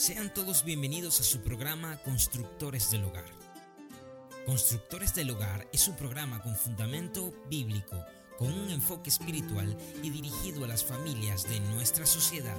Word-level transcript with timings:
Sean 0.00 0.32
todos 0.32 0.64
bienvenidos 0.64 1.20
a 1.20 1.24
su 1.24 1.42
programa 1.42 1.98
Constructores 1.98 2.90
del 2.90 3.04
Hogar. 3.04 3.26
Constructores 4.46 5.14
del 5.14 5.28
Hogar 5.28 5.68
es 5.74 5.88
un 5.88 5.96
programa 5.96 6.42
con 6.42 6.56
fundamento 6.56 7.34
bíblico, 7.50 8.02
con 8.38 8.50
un 8.50 8.70
enfoque 8.70 9.10
espiritual 9.10 9.76
y 10.02 10.08
dirigido 10.08 10.64
a 10.64 10.68
las 10.68 10.82
familias 10.82 11.46
de 11.50 11.60
nuestra 11.60 12.06
sociedad. 12.06 12.56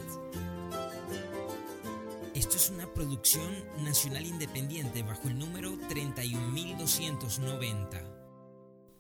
Esto 2.36 2.58
es 2.58 2.70
una 2.70 2.86
producción 2.94 3.52
nacional 3.84 4.28
independiente 4.28 5.02
bajo 5.02 5.28
el 5.28 5.40
número 5.40 5.80
31290. 5.90 8.21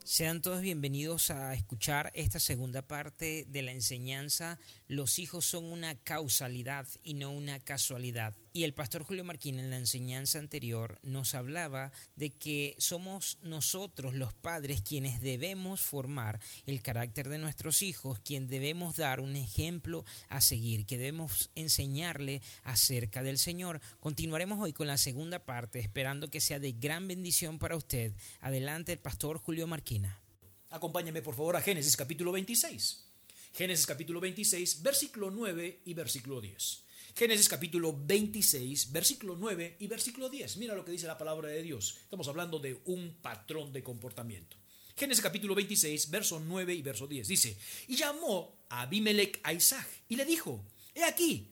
Sean 0.03 0.41
todos 0.41 0.61
bienvenidos 0.61 1.29
a 1.29 1.53
escuchar 1.53 2.11
esta 2.15 2.39
segunda 2.39 2.81
parte 2.81 3.45
de 3.47 3.61
la 3.61 3.71
enseñanza 3.71 4.57
Los 4.87 5.19
hijos 5.19 5.45
son 5.45 5.65
una 5.65 5.95
causalidad 5.95 6.87
y 7.03 7.13
no 7.13 7.31
una 7.31 7.59
casualidad. 7.59 8.33
Y 8.53 8.65
el 8.65 8.73
pastor 8.73 9.03
Julio 9.03 9.23
Marquín 9.23 9.59
en 9.59 9.69
la 9.69 9.77
enseñanza 9.77 10.37
anterior 10.37 10.99
nos 11.03 11.35
hablaba 11.35 11.93
de 12.17 12.31
que 12.31 12.75
somos 12.79 13.37
nosotros 13.43 14.13
los 14.13 14.33
padres 14.33 14.81
quienes 14.81 15.21
debemos 15.21 15.79
formar 15.79 16.41
el 16.65 16.81
carácter 16.81 17.29
de 17.29 17.37
nuestros 17.37 17.81
hijos, 17.81 18.19
quien 18.19 18.49
debemos 18.49 18.97
dar 18.97 19.21
un 19.21 19.37
ejemplo 19.37 20.03
a 20.27 20.41
seguir, 20.41 20.85
que 20.85 20.97
debemos 20.97 21.49
enseñarle 21.55 22.41
acerca 22.63 23.23
del 23.23 23.37
Señor. 23.37 23.79
Continuaremos 24.01 24.59
hoy 24.59 24.73
con 24.73 24.87
la 24.87 24.97
segunda 24.97 25.39
parte, 25.39 25.79
esperando 25.79 26.29
que 26.29 26.41
sea 26.41 26.59
de 26.59 26.73
gran 26.73 27.07
bendición 27.07 27.57
para 27.57 27.77
usted. 27.77 28.11
Adelante 28.41 28.91
el 28.91 28.99
pastor 28.99 29.37
Julio 29.37 29.65
Marquina. 29.65 30.19
Acompáñame 30.71 31.21
por 31.21 31.35
favor 31.35 31.55
a 31.55 31.61
Génesis 31.61 31.95
capítulo 31.95 32.33
26. 32.33 33.05
Génesis 33.53 33.85
capítulo 33.85 34.19
26, 34.19 34.81
versículo 34.81 35.31
9 35.31 35.83
y 35.85 35.93
versículo 35.93 36.41
10. 36.41 36.83
Génesis 37.15 37.49
capítulo 37.49 37.93
26, 37.93 38.91
versículo 38.91 39.35
9 39.35 39.77
y 39.79 39.87
versículo 39.87 40.29
10. 40.29 40.57
Mira 40.57 40.75
lo 40.75 40.85
que 40.85 40.91
dice 40.91 41.07
la 41.07 41.17
palabra 41.17 41.49
de 41.49 41.61
Dios. 41.61 41.97
Estamos 42.03 42.27
hablando 42.27 42.59
de 42.59 42.81
un 42.85 43.17
patrón 43.21 43.73
de 43.73 43.83
comportamiento. 43.83 44.57
Génesis 44.95 45.21
capítulo 45.21 45.55
26, 45.55 46.09
verso 46.09 46.39
9 46.39 46.73
y 46.73 46.81
verso 46.81 47.07
10. 47.07 47.27
Dice, 47.27 47.57
y 47.87 47.95
llamó 47.95 48.65
a 48.69 48.83
Abimelech 48.83 49.39
a 49.43 49.53
Isaac 49.53 49.87
y 50.07 50.15
le 50.15 50.25
dijo, 50.25 50.63
he 50.95 51.03
aquí, 51.03 51.51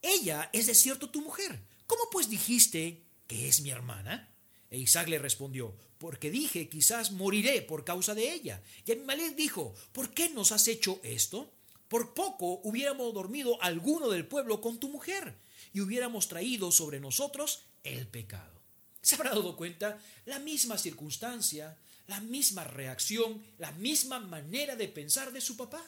ella 0.00 0.48
es 0.52 0.66
de 0.66 0.74
cierto 0.74 1.10
tu 1.10 1.22
mujer. 1.22 1.60
¿Cómo 1.86 2.08
pues 2.10 2.30
dijiste 2.30 3.02
que 3.26 3.48
es 3.48 3.60
mi 3.60 3.70
hermana? 3.70 4.34
E 4.70 4.78
Isaac 4.78 5.08
le 5.08 5.18
respondió, 5.18 5.76
porque 5.98 6.30
dije, 6.30 6.68
quizás 6.68 7.12
moriré 7.12 7.60
por 7.60 7.84
causa 7.84 8.14
de 8.14 8.32
ella. 8.32 8.62
Y 8.86 8.92
Abimelech 8.92 9.36
dijo, 9.36 9.74
¿por 9.92 10.14
qué 10.14 10.30
nos 10.30 10.50
has 10.50 10.66
hecho 10.66 10.98
esto? 11.02 11.52
Por 11.92 12.14
poco 12.14 12.62
hubiéramos 12.64 13.12
dormido 13.12 13.62
alguno 13.62 14.08
del 14.08 14.26
pueblo 14.26 14.62
con 14.62 14.80
tu 14.80 14.88
mujer 14.88 15.36
y 15.74 15.82
hubiéramos 15.82 16.26
traído 16.26 16.72
sobre 16.72 17.00
nosotros 17.00 17.64
el 17.84 18.06
pecado. 18.06 18.62
¿Se 19.02 19.14
habrá 19.16 19.28
dado 19.28 19.54
cuenta? 19.58 20.00
La 20.24 20.38
misma 20.38 20.78
circunstancia, 20.78 21.76
la 22.06 22.18
misma 22.22 22.64
reacción, 22.64 23.44
la 23.58 23.72
misma 23.72 24.20
manera 24.20 24.74
de 24.74 24.88
pensar 24.88 25.32
de 25.32 25.42
su 25.42 25.54
papá. 25.54 25.84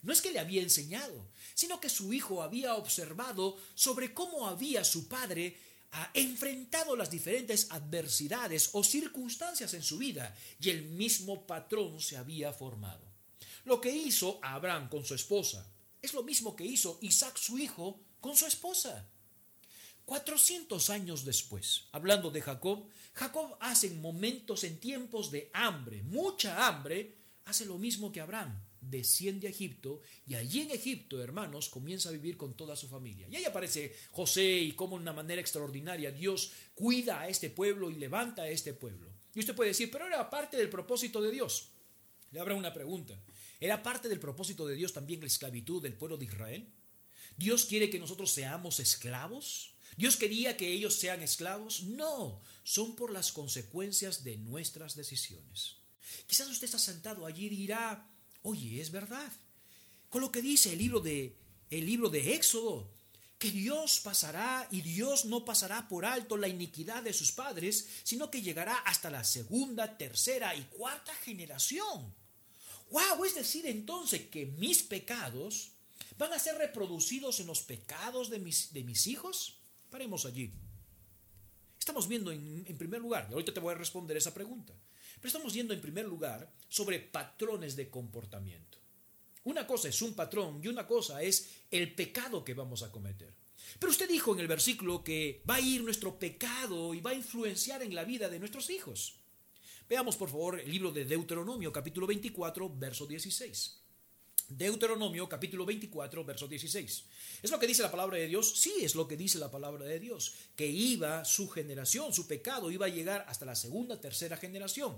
No 0.00 0.10
es 0.10 0.22
que 0.22 0.30
le 0.30 0.38
había 0.38 0.62
enseñado, 0.62 1.26
sino 1.52 1.82
que 1.82 1.90
su 1.90 2.14
hijo 2.14 2.42
había 2.42 2.76
observado 2.76 3.58
sobre 3.74 4.14
cómo 4.14 4.46
había 4.48 4.84
su 4.84 5.06
padre 5.06 5.54
ah, 5.92 6.10
enfrentado 6.14 6.96
las 6.96 7.10
diferentes 7.10 7.70
adversidades 7.72 8.70
o 8.72 8.82
circunstancias 8.82 9.74
en 9.74 9.82
su 9.82 9.98
vida 9.98 10.34
y 10.58 10.70
el 10.70 10.84
mismo 10.84 11.46
patrón 11.46 12.00
se 12.00 12.16
había 12.16 12.54
formado. 12.54 13.09
Lo 13.64 13.80
que 13.80 13.90
hizo 13.90 14.38
Abraham 14.42 14.88
con 14.88 15.04
su 15.04 15.14
esposa 15.14 15.66
es 16.00 16.14
lo 16.14 16.22
mismo 16.22 16.56
que 16.56 16.64
hizo 16.64 16.98
Isaac 17.02 17.36
su 17.36 17.58
hijo 17.58 18.00
con 18.20 18.36
su 18.36 18.46
esposa. 18.46 19.08
400 20.04 20.90
años 20.90 21.24
después, 21.24 21.84
hablando 21.92 22.30
de 22.30 22.42
Jacob, 22.42 22.84
Jacob 23.12 23.56
hace 23.60 23.86
en 23.86 24.00
momentos, 24.00 24.64
en 24.64 24.80
tiempos 24.80 25.30
de 25.30 25.50
hambre, 25.52 26.02
mucha 26.02 26.66
hambre, 26.66 27.14
hace 27.44 27.64
lo 27.64 27.78
mismo 27.78 28.10
que 28.10 28.20
Abraham. 28.20 28.60
Desciende 28.80 29.46
a 29.46 29.50
Egipto 29.50 30.00
y 30.26 30.34
allí 30.34 30.62
en 30.62 30.70
Egipto, 30.70 31.22
hermanos, 31.22 31.68
comienza 31.68 32.08
a 32.08 32.12
vivir 32.12 32.38
con 32.38 32.54
toda 32.54 32.74
su 32.74 32.88
familia. 32.88 33.28
Y 33.30 33.36
ahí 33.36 33.44
aparece 33.44 33.94
José 34.10 34.42
y 34.42 34.72
cómo 34.72 34.96
de 34.96 35.02
una 35.02 35.12
manera 35.12 35.40
extraordinaria 35.40 36.10
Dios 36.10 36.50
cuida 36.74 37.20
a 37.20 37.28
este 37.28 37.50
pueblo 37.50 37.90
y 37.90 37.96
levanta 37.96 38.42
a 38.42 38.48
este 38.48 38.72
pueblo. 38.72 39.10
Y 39.34 39.40
usted 39.40 39.54
puede 39.54 39.70
decir, 39.70 39.90
pero 39.90 40.06
era 40.06 40.28
parte 40.30 40.56
del 40.56 40.70
propósito 40.70 41.20
de 41.20 41.30
Dios. 41.30 41.68
Le 42.32 42.40
habrá 42.40 42.54
una 42.54 42.72
pregunta. 42.72 43.20
¿Era 43.60 43.82
parte 43.82 44.08
del 44.08 44.18
propósito 44.18 44.66
de 44.66 44.74
Dios 44.74 44.92
también 44.94 45.20
la 45.20 45.26
esclavitud 45.26 45.82
del 45.82 45.94
pueblo 45.94 46.16
de 46.16 46.24
Israel? 46.24 46.72
¿Dios 47.36 47.66
quiere 47.66 47.90
que 47.90 47.98
nosotros 47.98 48.32
seamos 48.32 48.80
esclavos? 48.80 49.74
¿Dios 49.96 50.16
quería 50.16 50.56
que 50.56 50.72
ellos 50.72 50.94
sean 50.94 51.22
esclavos? 51.22 51.82
No, 51.82 52.42
son 52.64 52.96
por 52.96 53.12
las 53.12 53.32
consecuencias 53.32 54.24
de 54.24 54.38
nuestras 54.38 54.94
decisiones. 54.96 55.76
Quizás 56.26 56.48
usted 56.48 56.64
está 56.64 56.78
sentado 56.78 57.26
allí 57.26 57.46
y 57.46 57.50
dirá, 57.50 58.08
oye, 58.42 58.80
es 58.80 58.90
verdad. 58.90 59.30
Con 60.08 60.22
lo 60.22 60.32
que 60.32 60.42
dice 60.42 60.72
el 60.72 60.78
libro 60.78 61.00
de, 61.00 61.36
el 61.68 61.84
libro 61.84 62.08
de 62.08 62.34
Éxodo, 62.34 62.90
que 63.38 63.50
Dios 63.50 64.00
pasará 64.00 64.68
y 64.70 64.82
Dios 64.82 65.24
no 65.24 65.44
pasará 65.44 65.88
por 65.88 66.04
alto 66.04 66.36
la 66.36 66.48
iniquidad 66.48 67.02
de 67.02 67.12
sus 67.12 67.32
padres, 67.32 67.88
sino 68.04 68.30
que 68.30 68.42
llegará 68.42 68.76
hasta 68.78 69.10
la 69.10 69.24
segunda, 69.24 69.96
tercera 69.96 70.54
y 70.54 70.62
cuarta 70.64 71.14
generación. 71.14 72.14
¡Wow! 72.90 73.24
Es 73.24 73.34
decir, 73.34 73.66
entonces 73.66 74.22
que 74.28 74.46
mis 74.46 74.82
pecados 74.82 75.72
van 76.18 76.32
a 76.32 76.38
ser 76.38 76.56
reproducidos 76.56 77.40
en 77.40 77.46
los 77.46 77.62
pecados 77.62 78.30
de 78.30 78.38
mis, 78.38 78.72
de 78.72 78.84
mis 78.84 79.06
hijos. 79.06 79.58
Paremos 79.90 80.26
allí. 80.26 80.52
Estamos 81.78 82.08
viendo 82.08 82.30
en, 82.30 82.64
primer 82.76 83.00
lugar, 83.00 83.26
y 83.30 83.32
ahorita 83.32 83.54
te 83.54 83.60
voy 83.60 83.74
a 83.74 83.78
responder 83.78 84.16
esa 84.16 84.34
pregunta, 84.34 84.74
pero 85.16 85.28
estamos 85.28 85.54
viendo 85.54 85.72
en 85.72 85.80
primer 85.80 86.06
lugar 86.06 86.52
sobre 86.68 87.00
patrones 87.00 87.74
de 87.74 87.88
comportamiento. 87.88 88.78
Una 89.44 89.66
cosa 89.66 89.88
es 89.88 90.02
un 90.02 90.14
patrón 90.14 90.60
y 90.62 90.68
una 90.68 90.86
cosa 90.86 91.22
es 91.22 91.48
el 91.70 91.94
pecado 91.94 92.44
que 92.44 92.52
vamos 92.52 92.82
a 92.82 92.92
cometer. 92.92 93.32
Pero 93.78 93.90
usted 93.90 94.08
dijo 94.08 94.34
en 94.34 94.40
el 94.40 94.46
versículo 94.46 95.02
que 95.02 95.42
va 95.48 95.54
a 95.54 95.60
ir 95.60 95.82
nuestro 95.82 96.18
pecado 96.18 96.92
y 96.92 97.00
va 97.00 97.10
a 97.10 97.14
influenciar 97.14 97.82
en 97.82 97.94
la 97.94 98.04
vida 98.04 98.28
de 98.28 98.38
nuestros 98.38 98.68
hijos. 98.68 99.19
Veamos 99.90 100.16
por 100.16 100.30
favor 100.30 100.60
el 100.60 100.70
libro 100.70 100.92
de 100.92 101.04
Deuteronomio 101.04 101.72
capítulo 101.72 102.06
24, 102.06 102.78
verso 102.78 103.06
16. 103.06 103.76
Deuteronomio 104.50 105.28
capítulo 105.28 105.66
24, 105.66 106.24
verso 106.24 106.46
16. 106.46 107.04
¿Es 107.42 107.50
lo 107.50 107.58
que 107.58 107.66
dice 107.66 107.82
la 107.82 107.90
palabra 107.90 108.16
de 108.16 108.28
Dios? 108.28 108.54
Sí, 108.54 108.72
es 108.82 108.94
lo 108.94 109.08
que 109.08 109.16
dice 109.16 109.40
la 109.40 109.50
palabra 109.50 109.84
de 109.84 109.98
Dios. 109.98 110.32
Que 110.54 110.68
iba 110.68 111.24
su 111.24 111.48
generación, 111.48 112.14
su 112.14 112.28
pecado 112.28 112.70
iba 112.70 112.86
a 112.86 112.88
llegar 112.88 113.24
hasta 113.26 113.44
la 113.44 113.56
segunda, 113.56 114.00
tercera 114.00 114.36
generación 114.36 114.96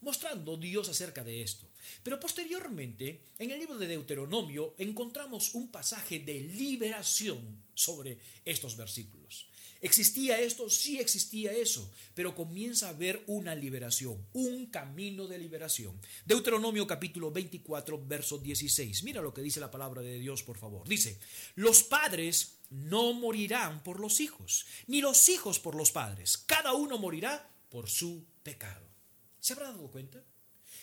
mostrando 0.00 0.56
Dios 0.56 0.88
acerca 0.88 1.22
de 1.22 1.42
esto. 1.42 1.66
Pero 2.02 2.18
posteriormente, 2.18 3.20
en 3.38 3.50
el 3.50 3.58
libro 3.58 3.76
de 3.76 3.86
Deuteronomio, 3.86 4.74
encontramos 4.78 5.54
un 5.54 5.70
pasaje 5.70 6.20
de 6.20 6.40
liberación 6.40 7.62
sobre 7.74 8.18
estos 8.42 8.78
versículos. 8.78 9.49
¿Existía 9.82 10.38
esto? 10.38 10.68
Sí 10.68 10.98
existía 10.98 11.52
eso, 11.52 11.90
pero 12.14 12.34
comienza 12.34 12.86
a 12.86 12.90
haber 12.90 13.24
una 13.26 13.54
liberación, 13.54 14.26
un 14.34 14.66
camino 14.66 15.26
de 15.26 15.38
liberación. 15.38 15.98
Deuteronomio 16.26 16.86
capítulo 16.86 17.30
24, 17.30 18.04
verso 18.06 18.36
16. 18.36 19.02
Mira 19.04 19.22
lo 19.22 19.32
que 19.32 19.40
dice 19.40 19.58
la 19.58 19.70
palabra 19.70 20.02
de 20.02 20.18
Dios, 20.18 20.42
por 20.42 20.58
favor. 20.58 20.86
Dice, 20.86 21.18
los 21.54 21.82
padres 21.82 22.58
no 22.68 23.14
morirán 23.14 23.82
por 23.82 24.00
los 24.00 24.20
hijos, 24.20 24.66
ni 24.86 25.00
los 25.00 25.28
hijos 25.30 25.58
por 25.58 25.74
los 25.74 25.92
padres. 25.92 26.36
Cada 26.36 26.74
uno 26.74 26.98
morirá 26.98 27.50
por 27.70 27.88
su 27.88 28.26
pecado. 28.42 28.86
¿Se 29.40 29.54
habrá 29.54 29.70
dado 29.70 29.90
cuenta? 29.90 30.22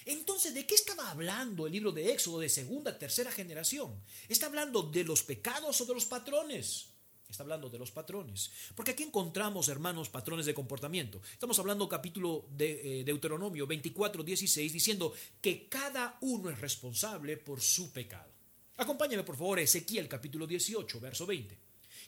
Entonces, 0.05 0.53
¿de 0.53 0.65
qué 0.65 0.73
estaba 0.73 1.11
hablando 1.11 1.67
el 1.67 1.73
libro 1.73 1.91
de 1.91 2.13
Éxodo 2.13 2.39
de 2.39 2.49
segunda, 2.49 2.97
tercera 2.97 3.31
generación? 3.31 4.01
¿Está 4.27 4.47
hablando 4.47 4.81
de 4.81 5.03
los 5.03 5.21
pecados 5.21 5.81
o 5.81 5.85
de 5.85 5.93
los 5.93 6.05
patrones? 6.05 6.86
Está 7.29 7.43
hablando 7.43 7.69
de 7.69 7.77
los 7.77 7.91
patrones. 7.91 8.51
Porque 8.73 8.91
aquí 8.91 9.03
encontramos, 9.03 9.67
hermanos, 9.67 10.09
patrones 10.09 10.45
de 10.45 10.53
comportamiento. 10.53 11.21
Estamos 11.33 11.59
hablando 11.59 11.89
capítulo 11.89 12.47
de 12.55 13.01
eh, 13.01 13.03
Deuteronomio 13.03 13.67
24, 13.67 14.23
16, 14.23 14.71
diciendo 14.71 15.13
que 15.41 15.67
cada 15.67 16.17
uno 16.21 16.49
es 16.49 16.59
responsable 16.61 17.35
por 17.35 17.59
su 17.59 17.91
pecado. 17.91 18.31
Acompáñame, 18.77 19.23
por 19.23 19.35
favor, 19.35 19.59
a 19.59 19.61
Ezequiel 19.61 20.07
capítulo 20.07 20.47
18, 20.47 20.99
verso 21.01 21.25
20. 21.25 21.57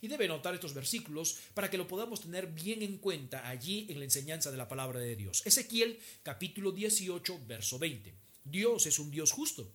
Y 0.02 0.08
debe 0.08 0.26
notar 0.26 0.54
estos 0.54 0.74
versículos 0.74 1.38
para 1.54 1.70
que 1.70 1.78
lo 1.78 1.86
podamos 1.86 2.22
tener 2.22 2.48
bien 2.48 2.82
en 2.82 2.98
cuenta 3.00 3.50
allí 3.50 3.88
en 3.90 4.00
la 4.00 4.06
enseñanza 4.06 4.52
de 4.52 4.58
la 4.58 4.70
palabra 4.70 5.02
de 5.02 5.18
Dios. 5.18 5.42
Ezequiel 5.46 6.00
capítulo 6.24 6.72
18, 6.72 7.42
verso 7.46 7.78
20. 7.78 8.16
Dios 8.46 8.86
es 8.86 8.98
un 8.98 9.12
Dios 9.12 9.34
justo. 9.34 9.70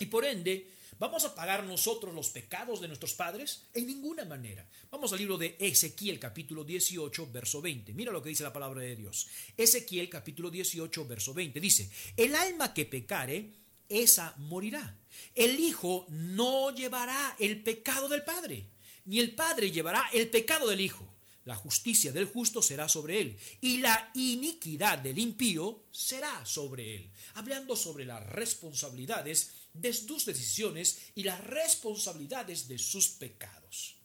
Y 0.00 0.06
por 0.06 0.24
ende, 0.24 0.66
¿Vamos 0.98 1.24
a 1.24 1.34
pagar 1.34 1.64
nosotros 1.64 2.14
los 2.14 2.30
pecados 2.30 2.80
de 2.80 2.88
nuestros 2.88 3.14
padres? 3.14 3.66
En 3.74 3.86
ninguna 3.86 4.24
manera. 4.24 4.66
Vamos 4.90 5.12
al 5.12 5.18
libro 5.18 5.36
de 5.36 5.56
Ezequiel 5.58 6.18
capítulo 6.18 6.64
18, 6.64 7.30
verso 7.32 7.60
20. 7.60 7.92
Mira 7.94 8.12
lo 8.12 8.22
que 8.22 8.28
dice 8.28 8.42
la 8.42 8.52
palabra 8.52 8.82
de 8.82 8.96
Dios. 8.96 9.26
Ezequiel 9.56 10.08
capítulo 10.08 10.50
18, 10.50 11.06
verso 11.06 11.34
20. 11.34 11.60
Dice, 11.60 11.90
el 12.16 12.34
alma 12.34 12.72
que 12.72 12.86
pecare, 12.86 13.50
esa 13.88 14.34
morirá. 14.38 14.98
El 15.34 15.58
hijo 15.60 16.06
no 16.08 16.74
llevará 16.74 17.36
el 17.38 17.62
pecado 17.62 18.08
del 18.08 18.22
padre, 18.22 18.66
ni 19.04 19.20
el 19.20 19.34
Padre 19.34 19.70
llevará 19.70 20.08
el 20.12 20.28
pecado 20.28 20.68
del 20.68 20.80
Hijo. 20.80 21.13
La 21.44 21.56
justicia 21.56 22.10
del 22.10 22.26
justo 22.26 22.62
será 22.62 22.88
sobre 22.88 23.20
él, 23.20 23.38
y 23.60 23.78
la 23.78 24.10
iniquidad 24.14 24.98
del 24.98 25.18
impío 25.18 25.84
será 25.90 26.44
sobre 26.46 26.96
él. 26.96 27.10
Hablando 27.34 27.76
sobre 27.76 28.06
las 28.06 28.24
responsabilidades 28.30 29.50
de 29.74 29.92
sus 29.92 30.24
decisiones 30.24 31.10
y 31.14 31.24
las 31.24 31.44
responsabilidades 31.44 32.66
de 32.68 32.78
sus 32.78 33.08
pecados. 33.08 33.96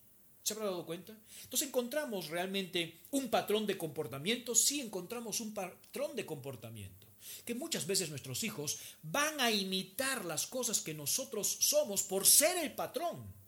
¿Se 0.44 0.53
habrá 0.53 0.65
dado 0.65 0.86
cuenta? 0.86 1.15
Entonces 1.44 1.68
encontramos 1.68 2.27
realmente 2.27 3.01
un 3.12 3.30
patrón 3.30 3.68
de 3.68 3.77
comportamiento, 3.77 4.56
sí 4.56 4.81
encontramos 4.81 5.39
un 5.39 5.53
patrón 5.53 6.15
de 6.15 6.25
comportamiento, 6.25 7.07
que 7.45 7.53
muchas 7.53 7.86
veces 7.86 8.09
nuestros 8.09 8.44
hijos 8.44 8.80
van 9.03 9.39
a 9.39 9.51
imitar 9.51 10.25
las 10.25 10.47
cosas 10.47 10.81
que 10.81 10.95
nosotros 10.95 11.57
somos 11.59 12.01
por 12.01 12.25
ser 12.25 12.57
el 12.57 12.74
patrón. 12.74 13.38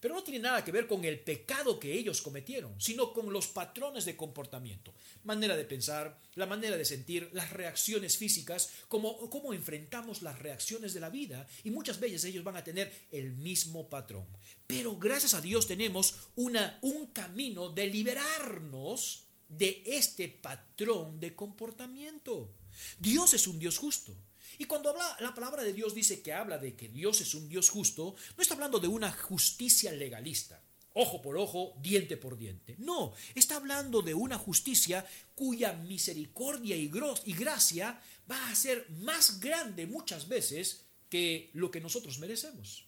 Pero 0.00 0.14
no 0.14 0.22
tiene 0.22 0.40
nada 0.40 0.64
que 0.64 0.72
ver 0.72 0.86
con 0.86 1.04
el 1.04 1.20
pecado 1.20 1.78
que 1.78 1.92
ellos 1.92 2.22
cometieron, 2.22 2.80
sino 2.80 3.12
con 3.12 3.32
los 3.32 3.48
patrones 3.48 4.04
de 4.04 4.16
comportamiento, 4.16 4.94
manera 5.24 5.56
de 5.56 5.64
pensar, 5.64 6.20
la 6.34 6.46
manera 6.46 6.76
de 6.76 6.84
sentir, 6.84 7.30
las 7.32 7.52
reacciones 7.52 8.16
físicas, 8.16 8.70
cómo, 8.88 9.30
cómo 9.30 9.52
enfrentamos 9.52 10.22
las 10.22 10.38
reacciones 10.38 10.94
de 10.94 11.00
la 11.00 11.10
vida. 11.10 11.46
Y 11.64 11.70
muchas 11.70 12.00
veces 12.00 12.24
ellos 12.24 12.44
van 12.44 12.56
a 12.56 12.64
tener 12.64 12.92
el 13.10 13.32
mismo 13.32 13.88
patrón. 13.88 14.26
Pero 14.66 14.96
gracias 14.96 15.34
a 15.34 15.40
Dios 15.40 15.66
tenemos 15.66 16.14
una, 16.36 16.78
un 16.82 17.06
camino 17.08 17.70
de 17.70 17.86
liberarnos 17.86 19.24
de 19.48 19.82
este 19.86 20.28
patrón 20.28 21.20
de 21.20 21.34
comportamiento. 21.34 22.52
Dios 22.98 23.34
es 23.34 23.46
un 23.46 23.58
Dios 23.58 23.78
justo. 23.78 24.14
Y 24.58 24.64
cuando 24.64 24.90
habla, 24.90 25.16
la 25.20 25.34
palabra 25.34 25.62
de 25.62 25.72
Dios 25.72 25.94
dice 25.94 26.22
que 26.22 26.32
habla 26.32 26.58
de 26.58 26.74
que 26.74 26.88
Dios 26.88 27.20
es 27.20 27.34
un 27.34 27.48
Dios 27.48 27.70
justo, 27.70 28.14
no 28.36 28.42
está 28.42 28.54
hablando 28.54 28.78
de 28.78 28.88
una 28.88 29.12
justicia 29.12 29.92
legalista, 29.92 30.62
ojo 30.94 31.20
por 31.20 31.36
ojo, 31.36 31.74
diente 31.80 32.16
por 32.16 32.38
diente. 32.38 32.74
No, 32.78 33.12
está 33.34 33.56
hablando 33.56 34.00
de 34.00 34.14
una 34.14 34.38
justicia 34.38 35.06
cuya 35.34 35.74
misericordia 35.74 36.74
y, 36.74 36.88
gracia 36.88 38.00
va 38.30 38.50
a 38.50 38.54
ser 38.54 38.88
más 38.90 39.38
grande 39.40 39.86
muchas 39.86 40.26
veces 40.26 40.86
que 41.10 41.50
lo 41.52 41.70
que 41.70 41.80
nosotros 41.80 42.18
merecemos. 42.18 42.86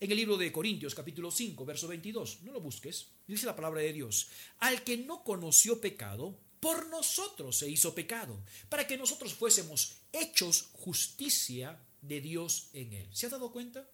En 0.00 0.10
el 0.10 0.16
libro 0.16 0.36
de 0.36 0.50
Corintios 0.50 0.94
capítulo 0.94 1.30
5, 1.30 1.64
verso 1.64 1.86
22, 1.86 2.42
no 2.42 2.52
lo 2.52 2.60
busques, 2.60 3.08
dice 3.26 3.46
la 3.46 3.54
palabra 3.54 3.82
de 3.82 3.92
Dios, 3.92 4.28
al 4.58 4.82
que 4.82 4.96
no 4.96 5.22
conoció 5.22 5.80
pecado, 5.80 6.38
por 6.60 6.88
nosotros 6.88 7.56
se 7.56 7.68
hizo 7.68 7.94
pecado, 7.94 8.38
para 8.68 8.86
que 8.86 8.98
nosotros 8.98 9.34
fuésemos 9.34 9.96
hechos 10.12 10.68
justicia 10.72 11.80
de 12.02 12.20
Dios 12.20 12.68
en 12.74 12.92
él. 12.92 13.08
¿Se 13.12 13.26
ha 13.26 13.30
dado 13.30 13.50
cuenta? 13.50 13.88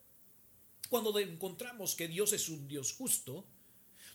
Cuando 0.89 1.17
encontramos 1.19 1.95
que 1.95 2.09
Dios 2.09 2.33
es 2.33 2.49
un 2.49 2.67
Dios 2.67 2.93
justo, 2.93 3.47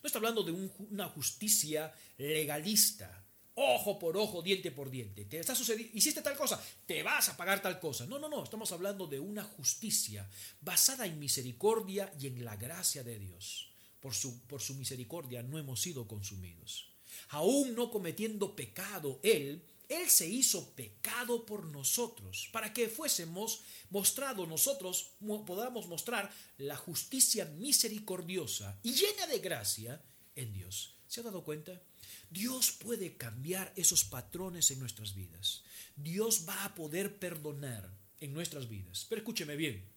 no 0.03 0.07
está 0.07 0.19
hablando 0.19 0.43
de 0.43 0.51
una 0.51 1.07
justicia 1.07 1.93
legalista, 2.17 3.23
ojo 3.55 3.97
por 3.97 4.17
ojo, 4.17 4.41
diente 4.41 4.71
por 4.71 4.89
diente. 4.89 5.25
Te 5.25 5.39
está 5.39 5.55
sucediendo, 5.55 5.95
hiciste 5.97 6.21
tal 6.21 6.35
cosa, 6.35 6.61
te 6.85 7.03
vas 7.03 7.29
a 7.29 7.37
pagar 7.37 7.61
tal 7.61 7.79
cosa. 7.79 8.05
No, 8.05 8.19
no, 8.19 8.27
no, 8.27 8.43
estamos 8.43 8.71
hablando 8.73 9.07
de 9.07 9.19
una 9.19 9.43
justicia 9.43 10.29
basada 10.59 11.05
en 11.05 11.19
misericordia 11.19 12.13
y 12.19 12.27
en 12.27 12.43
la 12.43 12.57
gracia 12.57 13.03
de 13.03 13.17
Dios. 13.17 13.69
Por 14.01 14.15
su, 14.15 14.41
por 14.47 14.61
su 14.61 14.73
misericordia 14.75 15.43
no 15.43 15.59
hemos 15.59 15.79
sido 15.79 16.07
consumidos 16.07 16.90
aún 17.31 17.75
no 17.75 17.91
cometiendo 17.91 18.55
pecado 18.55 19.19
él, 19.23 19.63
él 19.89 20.09
se 20.09 20.27
hizo 20.29 20.69
pecado 20.73 21.45
por 21.45 21.65
nosotros, 21.65 22.49
para 22.53 22.73
que 22.73 22.87
fuésemos 22.87 23.61
mostrados 23.89 24.47
nosotros, 24.47 25.11
podamos 25.45 25.87
mostrar 25.87 26.31
la 26.57 26.77
justicia 26.77 27.45
misericordiosa 27.45 28.79
y 28.83 28.93
llena 28.93 29.27
de 29.27 29.39
gracia 29.39 30.01
en 30.35 30.53
Dios. 30.53 30.95
¿Se 31.07 31.19
ha 31.19 31.23
dado 31.23 31.43
cuenta? 31.43 31.81
Dios 32.29 32.71
puede 32.71 33.17
cambiar 33.17 33.73
esos 33.75 34.05
patrones 34.05 34.71
en 34.71 34.79
nuestras 34.79 35.13
vidas. 35.13 35.63
Dios 35.97 36.45
va 36.47 36.63
a 36.63 36.73
poder 36.73 37.19
perdonar 37.19 37.91
en 38.21 38.33
nuestras 38.33 38.69
vidas. 38.69 39.05
Pero 39.09 39.19
escúcheme 39.19 39.57
bien. 39.57 39.91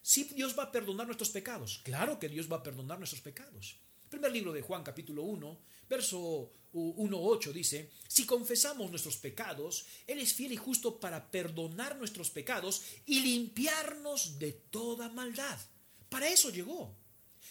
Si 0.00 0.24
Dios 0.24 0.58
va 0.58 0.64
a 0.64 0.72
perdonar 0.72 1.06
nuestros 1.06 1.28
pecados, 1.30 1.80
claro 1.84 2.18
que 2.18 2.30
Dios 2.30 2.50
va 2.50 2.56
a 2.56 2.62
perdonar 2.62 2.98
nuestros 2.98 3.20
pecados. 3.20 3.76
Primer 4.08 4.32
libro 4.32 4.52
de 4.52 4.62
Juan, 4.62 4.82
capítulo 4.82 5.22
1, 5.22 5.58
Verso 5.88 6.52
1.8 6.72 7.52
dice, 7.52 7.90
si 8.08 8.26
confesamos 8.26 8.90
nuestros 8.90 9.16
pecados, 9.16 9.86
Él 10.06 10.18
es 10.18 10.34
fiel 10.34 10.52
y 10.52 10.56
justo 10.56 10.98
para 10.98 11.30
perdonar 11.30 11.96
nuestros 11.96 12.30
pecados 12.30 12.82
y 13.06 13.20
limpiarnos 13.20 14.38
de 14.38 14.52
toda 14.52 15.08
maldad. 15.08 15.58
Para 16.08 16.28
eso 16.28 16.50
llegó. 16.50 16.94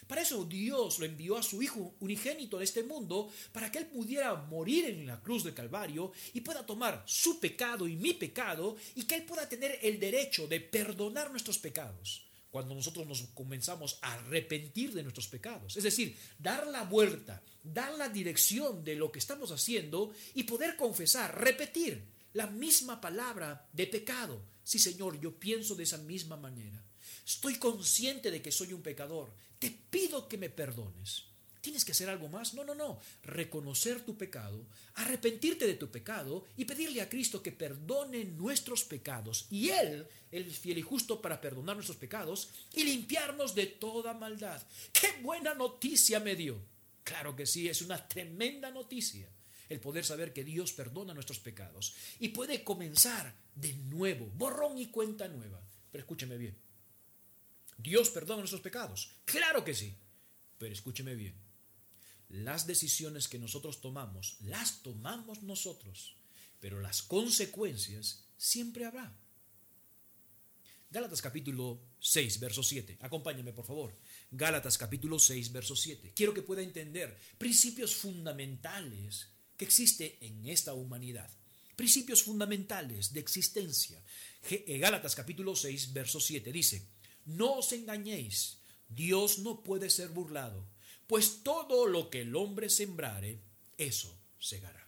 Para 0.07 0.21
eso 0.21 0.43
Dios 0.43 0.99
lo 0.99 1.05
envió 1.05 1.37
a 1.37 1.43
su 1.43 1.63
Hijo 1.63 1.95
unigénito 2.01 2.59
de 2.59 2.65
este 2.65 2.83
mundo, 2.83 3.31
para 3.53 3.71
que 3.71 3.79
Él 3.79 3.87
pudiera 3.87 4.35
morir 4.35 4.85
en 4.85 5.07
la 5.07 5.21
cruz 5.21 5.43
del 5.43 5.53
Calvario 5.53 6.11
y 6.33 6.41
pueda 6.41 6.65
tomar 6.65 7.03
su 7.07 7.39
pecado 7.39 7.87
y 7.87 7.95
mi 7.95 8.13
pecado 8.13 8.75
y 8.95 9.05
que 9.05 9.15
Él 9.15 9.23
pueda 9.23 9.47
tener 9.47 9.79
el 9.81 9.99
derecho 9.99 10.47
de 10.47 10.59
perdonar 10.59 11.31
nuestros 11.31 11.57
pecados 11.57 12.24
cuando 12.55 12.73
nosotros 12.73 13.05
nos 13.05 13.21
comenzamos 13.33 13.99
a 14.01 14.13
arrepentir 14.13 14.93
de 14.93 15.03
nuestros 15.03 15.27
pecados. 15.27 15.75
Es 15.75 15.83
decir, 15.83 16.17
dar 16.39 16.65
la 16.67 16.83
vuelta, 16.83 17.43
dar 17.61 17.93
la 17.95 18.07
dirección 18.07 18.81
de 18.81 18.95
lo 18.95 19.11
que 19.11 19.19
estamos 19.19 19.51
haciendo 19.51 20.13
y 20.33 20.43
poder 20.43 20.77
confesar, 20.77 21.37
repetir 21.37 22.01
la 22.31 22.47
misma 22.47 23.01
palabra 23.01 23.67
de 23.73 23.87
pecado. 23.87 24.41
Sí, 24.63 24.79
Señor, 24.79 25.19
yo 25.19 25.37
pienso 25.37 25.75
de 25.75 25.83
esa 25.83 25.97
misma 25.97 26.37
manera. 26.37 26.81
Estoy 27.25 27.55
consciente 27.55 28.31
de 28.31 28.41
que 28.41 28.53
soy 28.53 28.71
un 28.71 28.81
pecador. 28.81 29.33
Te 29.59 29.69
pido 29.69 30.29
que 30.29 30.37
me 30.37 30.49
perdones. 30.49 31.23
¿Tienes 31.65 31.83
que 31.83 31.93
hacer 31.93 32.11
algo 32.11 32.29
más? 32.29 32.53
No, 32.53 32.63
no, 32.63 32.75
no. 32.75 32.99
Reconocer 33.23 34.05
tu 34.05 34.15
pecado, 34.15 34.67
arrepentirte 34.93 35.65
de 35.65 35.73
tu 35.73 35.89
pecado 35.89 36.45
y 36.57 36.65
pedirle 36.65 37.01
a 37.01 37.09
Cristo 37.09 37.41
que 37.41 37.51
perdone 37.51 38.23
nuestros 38.23 38.83
pecados. 38.83 39.47
Y 39.49 39.69
Él, 39.69 40.07
es 40.29 40.59
fiel 40.59 40.77
y 40.77 40.83
justo 40.83 41.19
para 41.23 41.41
perdonar 41.41 41.75
nuestros 41.75 41.97
pecados 41.97 42.49
y 42.71 42.83
limpiarnos 42.83 43.55
de 43.55 43.65
toda 43.65 44.13
maldad. 44.13 44.61
¡Qué 44.93 45.19
buena 45.23 45.55
noticia 45.55 46.19
me 46.19 46.35
dio! 46.35 46.61
Claro 47.03 47.35
que 47.35 47.47
sí, 47.47 47.67
es 47.67 47.81
una 47.81 48.07
tremenda 48.07 48.69
noticia 48.69 49.27
el 49.67 49.79
poder 49.79 50.05
saber 50.05 50.33
que 50.33 50.43
Dios 50.43 50.71
perdona 50.71 51.15
nuestros 51.15 51.39
pecados 51.39 51.95
y 52.19 52.27
puede 52.27 52.63
comenzar 52.63 53.33
de 53.55 53.73
nuevo, 53.73 54.27
borrón 54.35 54.77
y 54.77 54.91
cuenta 54.91 55.27
nueva. 55.27 55.67
Pero 55.91 56.03
escúcheme 56.03 56.37
bien. 56.37 56.55
¿Dios 57.79 58.11
perdona 58.11 58.41
nuestros 58.41 58.61
pecados? 58.61 59.15
Claro 59.25 59.65
que 59.65 59.73
sí. 59.73 59.95
Pero 60.59 60.71
escúcheme 60.71 61.15
bien 61.15 61.44
las 62.35 62.67
decisiones 62.67 63.27
que 63.27 63.39
nosotros 63.39 63.81
tomamos, 63.81 64.37
las 64.41 64.81
tomamos 64.81 65.43
nosotros, 65.43 66.15
pero 66.59 66.79
las 66.79 67.01
consecuencias 67.01 68.25
siempre 68.37 68.85
habrá. 68.85 69.15
Gálatas 70.89 71.21
capítulo 71.21 71.81
6, 71.99 72.39
verso 72.39 72.63
7. 72.63 72.97
Acompáñame, 73.01 73.51
por 73.53 73.65
favor. 73.65 73.97
Gálatas 74.31 74.77
capítulo 74.77 75.19
6, 75.19 75.51
verso 75.51 75.75
7. 75.75 76.13
Quiero 76.15 76.33
que 76.33 76.41
pueda 76.41 76.61
entender 76.61 77.17
principios 77.37 77.95
fundamentales 77.95 79.27
que 79.57 79.65
existen 79.65 80.13
en 80.21 80.47
esta 80.47 80.73
humanidad. 80.73 81.29
Principios 81.75 82.23
fundamentales 82.23 83.11
de 83.11 83.19
existencia. 83.19 84.01
Eh, 84.49 84.77
Gálatas 84.79 85.15
capítulo 85.15 85.55
6, 85.55 85.91
verso 85.91 86.19
7 86.19 86.51
dice, 86.51 86.87
no 87.25 87.55
os 87.55 87.71
engañéis, 87.73 88.59
Dios 88.87 89.39
no 89.39 89.63
puede 89.63 89.89
ser 89.89 90.09
burlado 90.09 90.74
pues 91.07 91.43
todo 91.43 91.85
lo 91.87 92.09
que 92.09 92.21
el 92.21 92.35
hombre 92.35 92.69
sembrare, 92.69 93.39
eso 93.77 94.15
segará. 94.39 94.85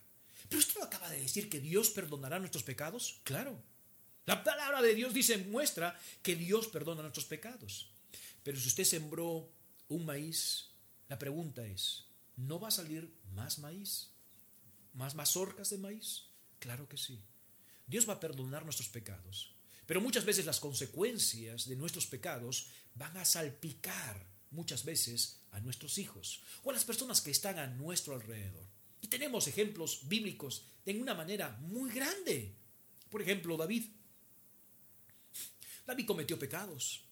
Pero 0.49 0.59
usted 0.59 0.81
acaba 0.81 1.09
de 1.09 1.21
decir 1.21 1.49
que 1.49 1.59
Dios 1.59 1.89
perdonará 1.89 2.39
nuestros 2.39 2.63
pecados. 2.63 3.19
Claro. 3.23 3.61
La 4.25 4.43
palabra 4.43 4.81
de 4.81 4.95
Dios 4.95 5.13
dice, 5.13 5.37
muestra 5.37 5.99
que 6.21 6.35
Dios 6.35 6.67
perdona 6.67 7.01
nuestros 7.01 7.25
pecados. 7.25 7.91
Pero 8.43 8.59
si 8.59 8.67
usted 8.67 8.83
sembró 8.83 9.49
un 9.89 10.05
maíz, 10.05 10.69
la 11.07 11.19
pregunta 11.19 11.65
es, 11.65 12.05
¿no 12.35 12.59
va 12.59 12.69
a 12.69 12.71
salir 12.71 13.13
más 13.33 13.59
maíz? 13.59 14.09
¿Más 14.93 15.15
mazorcas 15.15 15.69
de 15.69 15.77
maíz? 15.77 16.23
Claro 16.59 16.87
que 16.87 16.97
sí. 16.97 17.23
Dios 17.85 18.07
va 18.07 18.13
a 18.13 18.19
perdonar 18.19 18.63
nuestros 18.63 18.89
pecados. 18.89 19.53
Pero 19.85 20.01
muchas 20.01 20.25
veces 20.25 20.45
las 20.45 20.59
consecuencias 20.59 21.67
de 21.67 21.75
nuestros 21.77 22.07
pecados 22.07 22.67
van 22.95 23.15
a 23.15 23.25
salpicar 23.25 24.27
muchas 24.51 24.85
veces 24.85 25.41
a 25.51 25.59
nuestros 25.59 25.97
hijos 25.97 26.41
o 26.63 26.69
a 26.69 26.73
las 26.73 26.85
personas 26.85 27.21
que 27.21 27.31
están 27.31 27.59
a 27.59 27.67
nuestro 27.67 28.13
alrededor. 28.13 28.65
Y 29.01 29.07
tenemos 29.07 29.47
ejemplos 29.47 30.07
bíblicos 30.07 30.65
de 30.85 30.99
una 30.99 31.13
manera 31.13 31.57
muy 31.61 31.91
grande. 31.91 32.53
Por 33.09 33.21
ejemplo, 33.21 33.57
David. 33.57 33.85
David 35.85 36.05
cometió 36.05 36.37
pecados 36.37 37.03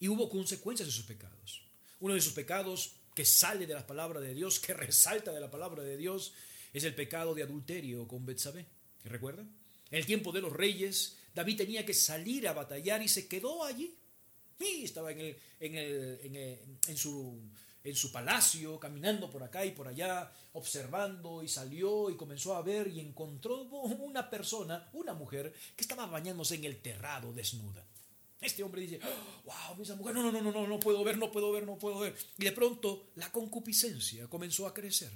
y 0.00 0.08
hubo 0.08 0.28
consecuencias 0.28 0.88
de 0.88 0.92
sus 0.92 1.04
pecados. 1.04 1.62
Uno 2.00 2.14
de 2.14 2.20
sus 2.20 2.32
pecados 2.32 2.96
que 3.14 3.24
sale 3.24 3.66
de 3.66 3.74
la 3.74 3.86
palabra 3.86 4.20
de 4.20 4.34
Dios, 4.34 4.58
que 4.58 4.74
resalta 4.74 5.32
de 5.32 5.40
la 5.40 5.50
palabra 5.50 5.82
de 5.82 5.96
Dios, 5.96 6.32
es 6.72 6.84
el 6.84 6.94
pecado 6.94 7.34
de 7.34 7.42
adulterio 7.42 8.08
con 8.08 8.26
Betsabé. 8.26 8.66
¿Recuerdan? 9.04 9.48
En 9.90 9.98
el 9.98 10.06
tiempo 10.06 10.32
de 10.32 10.40
los 10.40 10.52
reyes, 10.52 11.18
David 11.34 11.58
tenía 11.58 11.86
que 11.86 11.94
salir 11.94 12.48
a 12.48 12.52
batallar 12.52 13.02
y 13.02 13.08
se 13.08 13.28
quedó 13.28 13.64
allí. 13.64 13.94
Y 14.58 14.84
estaba 14.84 15.12
en, 15.12 15.20
el, 15.20 15.36
en, 15.60 15.76
el, 15.76 16.60
en, 16.86 16.96
su 16.96 17.40
en 17.84 17.94
su 17.94 18.10
palacio, 18.10 18.80
caminando 18.80 19.30
por 19.30 19.42
acá 19.42 19.64
y 19.64 19.72
por 19.72 19.86
allá, 19.86 20.32
observando 20.54 21.42
y 21.42 21.48
salió 21.48 22.08
y 22.10 22.16
comenzó 22.16 22.56
a 22.56 22.62
ver 22.62 22.88
y 22.88 23.00
encontró 23.00 23.62
una 23.62 24.30
persona, 24.30 24.88
una 24.94 25.12
mujer, 25.12 25.52
que 25.76 25.82
estaba 25.82 26.06
bañándose 26.06 26.54
en 26.54 26.64
el 26.64 26.80
terrado 26.80 27.32
desnuda. 27.32 27.84
Este 28.40 28.62
hombre 28.62 28.82
dice, 28.82 29.00
wow, 29.44 29.80
esa 29.82 29.96
mujer, 29.96 30.14
no, 30.14 30.22
no, 30.22 30.32
no, 30.32 30.40
no, 30.40 30.52
no, 30.52 30.66
no 30.66 30.80
puedo 30.80 31.02
ver, 31.04 31.18
no 31.18 31.30
puedo 31.30 31.52
ver, 31.52 31.66
no 31.66 31.78
puedo 31.78 31.98
ver. 31.98 32.14
Y 32.38 32.44
de 32.44 32.52
pronto 32.52 33.10
la 33.16 33.30
concupiscencia 33.30 34.28
comenzó 34.28 34.66
a 34.66 34.74
crecer. 34.74 35.12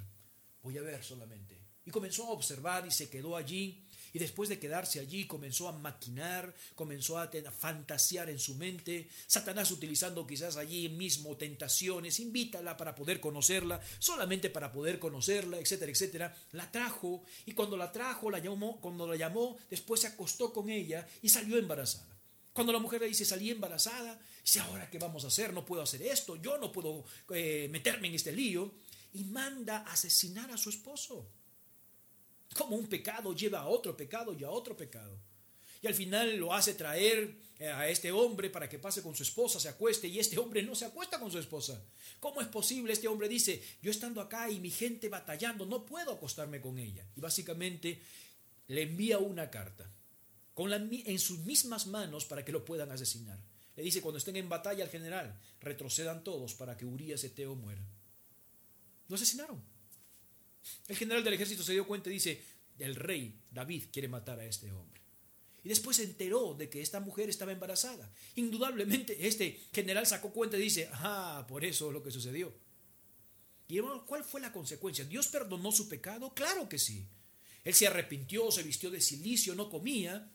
Voy 0.63 0.77
a 0.79 0.83
ver 0.83 1.03
solamente. 1.05 1.68
Y 1.89 1.91
comenzó 1.91 2.27
a 2.27 2.33
observar 2.33 2.87
y 2.87 2.91
se 2.91 3.09
quedó 3.09 3.35
allí 3.35 3.83
y 4.13 4.19
después 4.19 4.51
de 4.51 4.59
quedarse 4.59 5.01
allí 5.01 5.27
comenzó 5.27 5.69
a 5.69 5.73
maquinar, 5.73 6.55
comenzó 6.75 7.17
a, 7.17 7.31
fantasear 7.51 8.29
en 8.29 8.39
su 8.39 8.57
mente. 8.57 9.09
Satanás 9.27 9.71
utilizando 9.71 10.27
quizás 10.27 10.59
allí 10.59 10.91
mismo 10.91 11.35
tentaciones, 11.39 12.21
invítala 12.21 12.77
para 12.77 12.95
poder 12.95 13.21
conocerla, 13.21 13.81
solamente 13.99 14.51
para 14.51 14.71
poder 14.71 14.99
conocerla, 14.99 15.59
etcétera, 15.59 15.93
etcétera. 15.93 16.37
La 16.53 16.71
trajo 16.71 17.23
y 17.47 17.53
cuando 17.53 17.79
la 17.79 17.91
trajo, 17.91 18.31
la 18.31 18.39
llamó, 18.39 18.79
cuando 18.83 19.07
la 19.07 19.17
llamó, 19.17 19.57
después 19.71 20.03
se 20.03 20.09
acostó 20.09 20.53
con 20.53 20.69
ella 20.69 21.09
y 21.23 21.31
salió 21.31 21.57
embarazada. 21.57 22.19
Cuando 22.53 22.71
la 22.71 22.81
mujer 22.81 23.01
le 23.01 23.09
dice, 23.09 23.25
salí 23.25 23.51
embarazada, 23.51 24.21
dice, 24.43 24.61
ahora 24.61 24.91
qué 24.91 24.99
vamos 24.99 25.25
a 25.25 25.29
hacer, 25.29 25.55
no 25.55 25.65
puedo 25.65 25.81
hacer 25.81 26.03
esto, 26.03 26.37
yo 26.37 26.59
no 26.59 26.71
puedo 26.71 27.03
eh, 27.31 27.69
meterme 27.71 28.09
en 28.09 28.15
este 28.15 28.33
lío. 28.33 28.75
Y 29.15 29.25
manda 29.25 29.79
asesinar 29.79 30.51
a 30.51 30.59
su 30.59 30.69
esposo. 30.69 31.31
Como 32.59 32.75
un 32.75 32.89
pecado 32.89 33.33
lleva 33.35 33.61
a 33.61 33.69
otro 33.69 33.97
pecado 33.97 34.35
y 34.35 34.43
a 34.43 34.51
otro 34.51 34.77
pecado. 34.77 35.17
Y 35.81 35.87
al 35.87 35.95
final 35.95 36.37
lo 36.37 36.53
hace 36.53 36.75
traer 36.75 37.37
eh, 37.61 37.69
a 37.69 37.89
este 37.89 38.11
hombre 38.11 38.51
para 38.51 38.69
que 38.69 38.81
pase 38.81 39.01
con 39.01 39.15
su 39.15 39.23
esposa, 39.23 39.61
se 39.61 39.69
acueste, 39.69 40.09
y 40.09 40.19
este 40.19 40.39
hombre 40.39 40.61
no 40.63 40.75
se 40.75 40.87
acuesta 40.87 41.21
con 41.21 41.31
su 41.31 41.39
esposa. 41.39 41.81
¿Cómo 42.19 42.41
es 42.41 42.49
posible? 42.49 42.93
Este 42.93 43.07
hombre 43.07 43.29
dice, 43.29 43.63
yo 43.81 43.93
estando 43.93 44.21
acá 44.21 44.51
y 44.51 44.59
mi 44.59 44.71
gente 44.71 45.09
batallando, 45.09 45.67
no 45.67 45.87
puedo 45.87 46.13
acostarme 46.13 46.61
con 46.61 46.79
ella. 46.79 47.07
Y 47.17 47.21
básicamente 47.21 48.03
le 48.67 48.83
envía 48.83 49.19
una 49.19 49.51
carta 49.51 49.89
con 50.53 50.73
en 50.73 51.19
sus 51.21 51.39
mismas 51.41 51.87
manos 51.87 52.25
para 52.25 52.45
que 52.45 52.51
lo 52.51 52.65
puedan 52.65 52.91
asesinar. 52.91 53.39
Le 53.77 53.85
dice, 53.85 54.03
cuando 54.03 54.19
estén 54.19 54.35
en 54.35 54.49
batalla 54.49 54.83
al 54.83 54.91
general, 54.91 55.39
retrocedan 55.61 56.25
todos 56.25 56.55
para 56.55 56.77
que 56.77 56.85
Urias 56.85 57.23
Eteo 57.23 57.55
muera. 57.55 57.81
Lo 59.07 59.15
asesinaron. 59.15 59.63
El 60.87 60.97
general 60.97 61.25
del 61.25 61.35
ejército 61.35 61.63
se 61.63 61.73
dio 61.73 61.87
cuenta 61.87 62.11
y 62.11 62.15
dice, 62.15 62.43
el 62.79 62.95
rey 62.95 63.41
David 63.51 63.85
quiere 63.93 64.09
matar 64.09 64.39
a 64.41 64.45
este 64.45 64.71
hombre. 64.73 65.01
Y 65.65 65.69
después 65.69 65.97
se 65.97 66.05
enteró 66.05 66.55
de 66.55 66.69
que 66.69 66.81
esta 66.81 67.01
mujer 67.01 67.29
estaba 67.29 67.53
embarazada. 67.53 68.11
Indudablemente 68.37 69.27
este 69.27 69.61
general 69.73 70.07
sacó 70.07 70.33
cuenta 70.33 70.57
y 70.57 70.63
dice, 70.63 70.89
ah, 70.93 71.45
por 71.49 71.65
eso 71.65 71.89
es 71.89 71.93
lo 71.93 72.03
que 72.03 72.11
sucedió. 72.11 72.55
¿Y 73.67 73.81
cuál 74.07 74.25
fue 74.25 74.41
la 74.41 74.53
consecuencia? 74.53 75.05
¿Dios 75.05 75.29
perdonó 75.29 75.71
su 75.73 75.89
pecado? 75.89 76.33
Claro 76.33 76.69
que 76.69 76.79
sí. 76.79 77.07
Él 77.65 77.75
se 77.75 77.87
arrepintió, 77.87 78.51
se 78.51 78.63
vistió 78.63 78.91
de 78.91 79.01
silicio, 79.01 79.55
no 79.55 79.69
comía. 79.69 80.33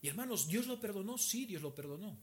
Y 0.00 0.08
hermanos, 0.08 0.48
¿Dios 0.48 0.66
lo 0.66 0.80
perdonó? 0.80 1.18
Sí, 1.18 1.44
Dios 1.44 1.60
lo 1.60 1.74
perdonó. 1.74 2.18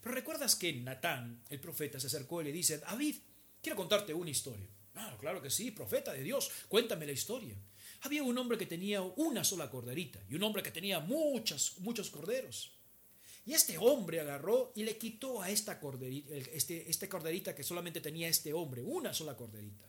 Pero 0.00 0.14
recuerdas 0.14 0.56
que 0.56 0.72
Natán, 0.72 1.40
el 1.50 1.60
profeta, 1.60 2.00
se 2.00 2.08
acercó 2.08 2.40
y 2.40 2.46
le 2.46 2.52
dice, 2.52 2.78
David, 2.78 3.16
quiero 3.62 3.76
contarte 3.76 4.12
una 4.12 4.30
historia. 4.30 4.66
Claro, 4.94 5.18
claro 5.18 5.42
que 5.42 5.50
sí, 5.50 5.72
profeta 5.72 6.12
de 6.12 6.22
Dios, 6.22 6.50
cuéntame 6.68 7.04
la 7.04 7.12
historia. 7.12 7.56
Había 8.02 8.22
un 8.22 8.38
hombre 8.38 8.56
que 8.56 8.66
tenía 8.66 9.02
una 9.02 9.42
sola 9.42 9.68
corderita 9.68 10.20
y 10.30 10.36
un 10.36 10.42
hombre 10.44 10.62
que 10.62 10.70
tenía 10.70 11.00
muchos, 11.00 11.78
muchos 11.78 12.10
corderos. 12.10 12.70
Y 13.44 13.52
este 13.52 13.76
hombre 13.76 14.20
agarró 14.20 14.72
y 14.76 14.84
le 14.84 14.96
quitó 14.96 15.42
a 15.42 15.50
esta 15.50 15.80
corderita, 15.80 16.32
este, 16.34 16.88
este 16.88 17.08
corderita 17.08 17.54
que 17.54 17.64
solamente 17.64 18.00
tenía 18.00 18.28
este 18.28 18.52
hombre, 18.52 18.82
una 18.82 19.12
sola 19.12 19.36
corderita. 19.36 19.84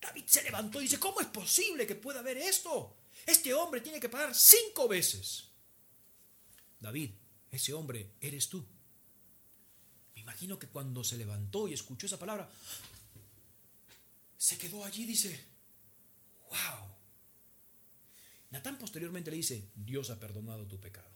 David 0.00 0.24
se 0.26 0.42
levantó 0.42 0.80
y 0.80 0.84
dice, 0.84 0.98
¿cómo 0.98 1.20
es 1.20 1.26
posible 1.26 1.86
que 1.86 1.94
pueda 1.94 2.20
haber 2.20 2.38
esto? 2.38 2.96
Este 3.26 3.52
hombre 3.52 3.82
tiene 3.82 4.00
que 4.00 4.08
pagar 4.08 4.34
cinco 4.34 4.88
veces. 4.88 5.44
David, 6.80 7.10
ese 7.50 7.74
hombre 7.74 8.12
eres 8.20 8.48
tú. 8.48 8.64
Me 10.14 10.22
imagino 10.22 10.58
que 10.58 10.68
cuando 10.68 11.04
se 11.04 11.18
levantó 11.18 11.68
y 11.68 11.74
escuchó 11.74 12.06
esa 12.06 12.18
palabra, 12.18 12.48
se 14.38 14.56
quedó 14.56 14.84
allí, 14.84 15.04
dice, 15.04 15.44
wow. 16.48 16.88
Natán 18.50 18.78
posteriormente 18.78 19.30
le 19.30 19.36
dice, 19.36 19.70
Dios 19.74 20.08
ha 20.10 20.18
perdonado 20.18 20.66
tu 20.66 20.80
pecado. 20.80 21.10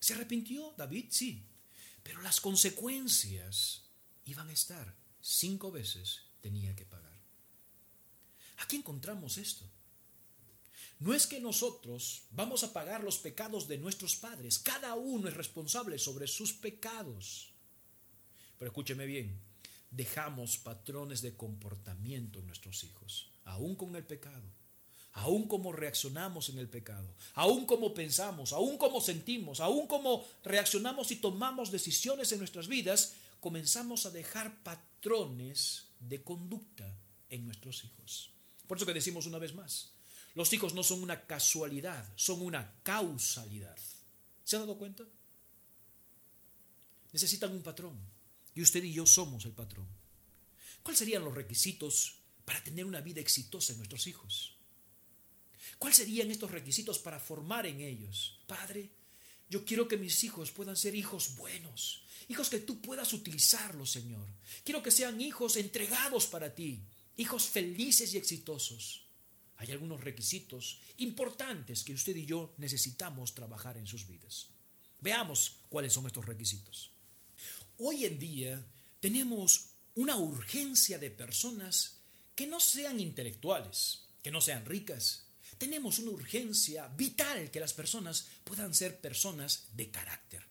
¿Se 0.00 0.14
arrepintió 0.14 0.74
David? 0.76 1.06
Sí, 1.10 1.46
pero 2.02 2.22
las 2.22 2.40
consecuencias 2.40 3.84
iban 4.24 4.48
a 4.48 4.52
estar. 4.52 4.96
Cinco 5.20 5.70
veces 5.70 6.22
tenía 6.40 6.74
que 6.74 6.86
pagar. 6.86 7.20
Aquí 8.56 8.76
encontramos 8.76 9.38
esto. 9.38 9.70
No 10.98 11.14
es 11.14 11.26
que 11.26 11.40
nosotros 11.40 12.24
vamos 12.30 12.64
a 12.64 12.72
pagar 12.72 13.04
los 13.04 13.18
pecados 13.18 13.68
de 13.68 13.78
nuestros 13.78 14.16
padres. 14.16 14.58
Cada 14.58 14.94
uno 14.94 15.28
es 15.28 15.34
responsable 15.34 15.98
sobre 15.98 16.26
sus 16.26 16.52
pecados. 16.52 17.52
Pero 18.58 18.70
escúcheme 18.70 19.06
bien, 19.06 19.40
dejamos 19.92 20.58
patrones 20.58 21.22
de 21.22 21.36
comportamiento 21.36 22.40
en 22.40 22.46
nuestros 22.46 22.82
hijos, 22.82 23.30
aún 23.44 23.76
con 23.76 23.94
el 23.94 24.04
pecado, 24.04 24.50
aún 25.12 25.46
como 25.46 25.72
reaccionamos 25.72 26.48
en 26.48 26.58
el 26.58 26.68
pecado, 26.68 27.14
aún 27.34 27.66
como 27.66 27.92
pensamos, 27.92 28.52
aún 28.52 28.78
como 28.78 29.00
sentimos, 29.00 29.60
aún 29.60 29.86
como 29.86 30.26
reaccionamos 30.42 31.10
y 31.12 31.16
tomamos 31.16 31.70
decisiones 31.70 32.32
en 32.32 32.38
nuestras 32.38 32.66
vidas, 32.66 33.14
comenzamos 33.40 34.06
a 34.06 34.10
dejar 34.10 34.62
patrones 34.62 35.88
de 36.00 36.22
conducta 36.22 36.98
en 37.28 37.44
nuestros 37.44 37.84
hijos. 37.84 38.30
Por 38.66 38.78
eso 38.78 38.86
que 38.86 38.94
decimos 38.94 39.26
una 39.26 39.38
vez 39.38 39.54
más, 39.54 39.92
los 40.34 40.50
hijos 40.54 40.74
no 40.74 40.82
son 40.82 41.02
una 41.02 41.26
casualidad, 41.26 42.10
son 42.16 42.40
una 42.40 42.74
causalidad. 42.82 43.76
¿Se 44.44 44.56
ha 44.56 44.60
dado 44.60 44.78
cuenta? 44.78 45.04
Necesitan 47.12 47.52
un 47.52 47.62
patrón. 47.62 48.11
Y 48.54 48.62
usted 48.62 48.84
y 48.84 48.92
yo 48.92 49.06
somos 49.06 49.44
el 49.44 49.52
patrón. 49.52 49.86
¿Cuáles 50.82 50.98
serían 50.98 51.24
los 51.24 51.34
requisitos 51.34 52.16
para 52.44 52.62
tener 52.62 52.84
una 52.84 53.00
vida 53.00 53.20
exitosa 53.20 53.72
en 53.72 53.78
nuestros 53.78 54.06
hijos? 54.06 54.56
¿Cuáles 55.78 55.96
serían 55.96 56.30
estos 56.30 56.50
requisitos 56.50 56.98
para 56.98 57.20
formar 57.20 57.66
en 57.66 57.80
ellos? 57.80 58.38
Padre, 58.46 58.90
yo 59.48 59.64
quiero 59.64 59.86
que 59.86 59.96
mis 59.96 60.24
hijos 60.24 60.50
puedan 60.50 60.76
ser 60.76 60.94
hijos 60.94 61.36
buenos, 61.36 62.04
hijos 62.28 62.48
que 62.48 62.58
tú 62.58 62.80
puedas 62.80 63.12
utilizarlos, 63.12 63.90
Señor. 63.90 64.26
Quiero 64.64 64.82
que 64.82 64.90
sean 64.90 65.20
hijos 65.20 65.56
entregados 65.56 66.26
para 66.26 66.54
ti, 66.54 66.82
hijos 67.16 67.46
felices 67.46 68.14
y 68.14 68.16
exitosos. 68.16 69.06
Hay 69.56 69.70
algunos 69.70 70.00
requisitos 70.00 70.80
importantes 70.98 71.84
que 71.84 71.94
usted 71.94 72.16
y 72.16 72.26
yo 72.26 72.54
necesitamos 72.58 73.34
trabajar 73.34 73.76
en 73.76 73.86
sus 73.86 74.06
vidas. 74.06 74.48
Veamos 75.00 75.56
cuáles 75.68 75.92
son 75.92 76.06
estos 76.06 76.24
requisitos. 76.24 76.90
Hoy 77.84 78.04
en 78.04 78.16
día 78.16 78.64
tenemos 79.00 79.70
una 79.96 80.16
urgencia 80.16 81.00
de 81.00 81.10
personas 81.10 81.96
que 82.36 82.46
no 82.46 82.60
sean 82.60 83.00
intelectuales, 83.00 84.04
que 84.22 84.30
no 84.30 84.40
sean 84.40 84.64
ricas. 84.64 85.24
Tenemos 85.58 85.98
una 85.98 86.12
urgencia 86.12 86.86
vital 86.86 87.50
que 87.50 87.58
las 87.58 87.74
personas 87.74 88.28
puedan 88.44 88.72
ser 88.72 89.00
personas 89.00 89.66
de 89.74 89.90
carácter. 89.90 90.44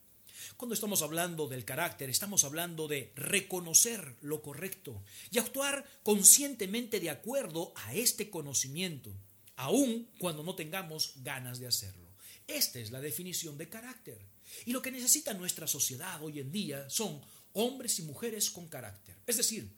Cuando 0.58 0.74
estamos 0.74 1.00
hablando 1.00 1.48
del 1.48 1.64
carácter, 1.64 2.10
estamos 2.10 2.44
hablando 2.44 2.86
de 2.86 3.14
reconocer 3.16 4.14
lo 4.20 4.42
correcto 4.42 5.02
y 5.30 5.38
actuar 5.38 5.86
conscientemente 6.02 7.00
de 7.00 7.08
acuerdo 7.08 7.72
a 7.76 7.94
este 7.94 8.28
conocimiento, 8.28 9.10
aun 9.56 10.06
cuando 10.18 10.42
no 10.42 10.54
tengamos 10.54 11.14
ganas 11.22 11.58
de 11.58 11.68
hacerlo. 11.68 12.10
Esta 12.46 12.78
es 12.78 12.90
la 12.90 13.00
definición 13.00 13.56
de 13.56 13.70
carácter. 13.70 14.18
Y 14.64 14.72
lo 14.72 14.82
que 14.82 14.90
necesita 14.90 15.34
nuestra 15.34 15.66
sociedad 15.66 16.22
hoy 16.22 16.40
en 16.40 16.52
día 16.52 16.88
son 16.88 17.20
hombres 17.54 17.98
y 17.98 18.02
mujeres 18.02 18.50
con 18.50 18.68
carácter. 18.68 19.16
Es 19.26 19.36
decir, 19.36 19.70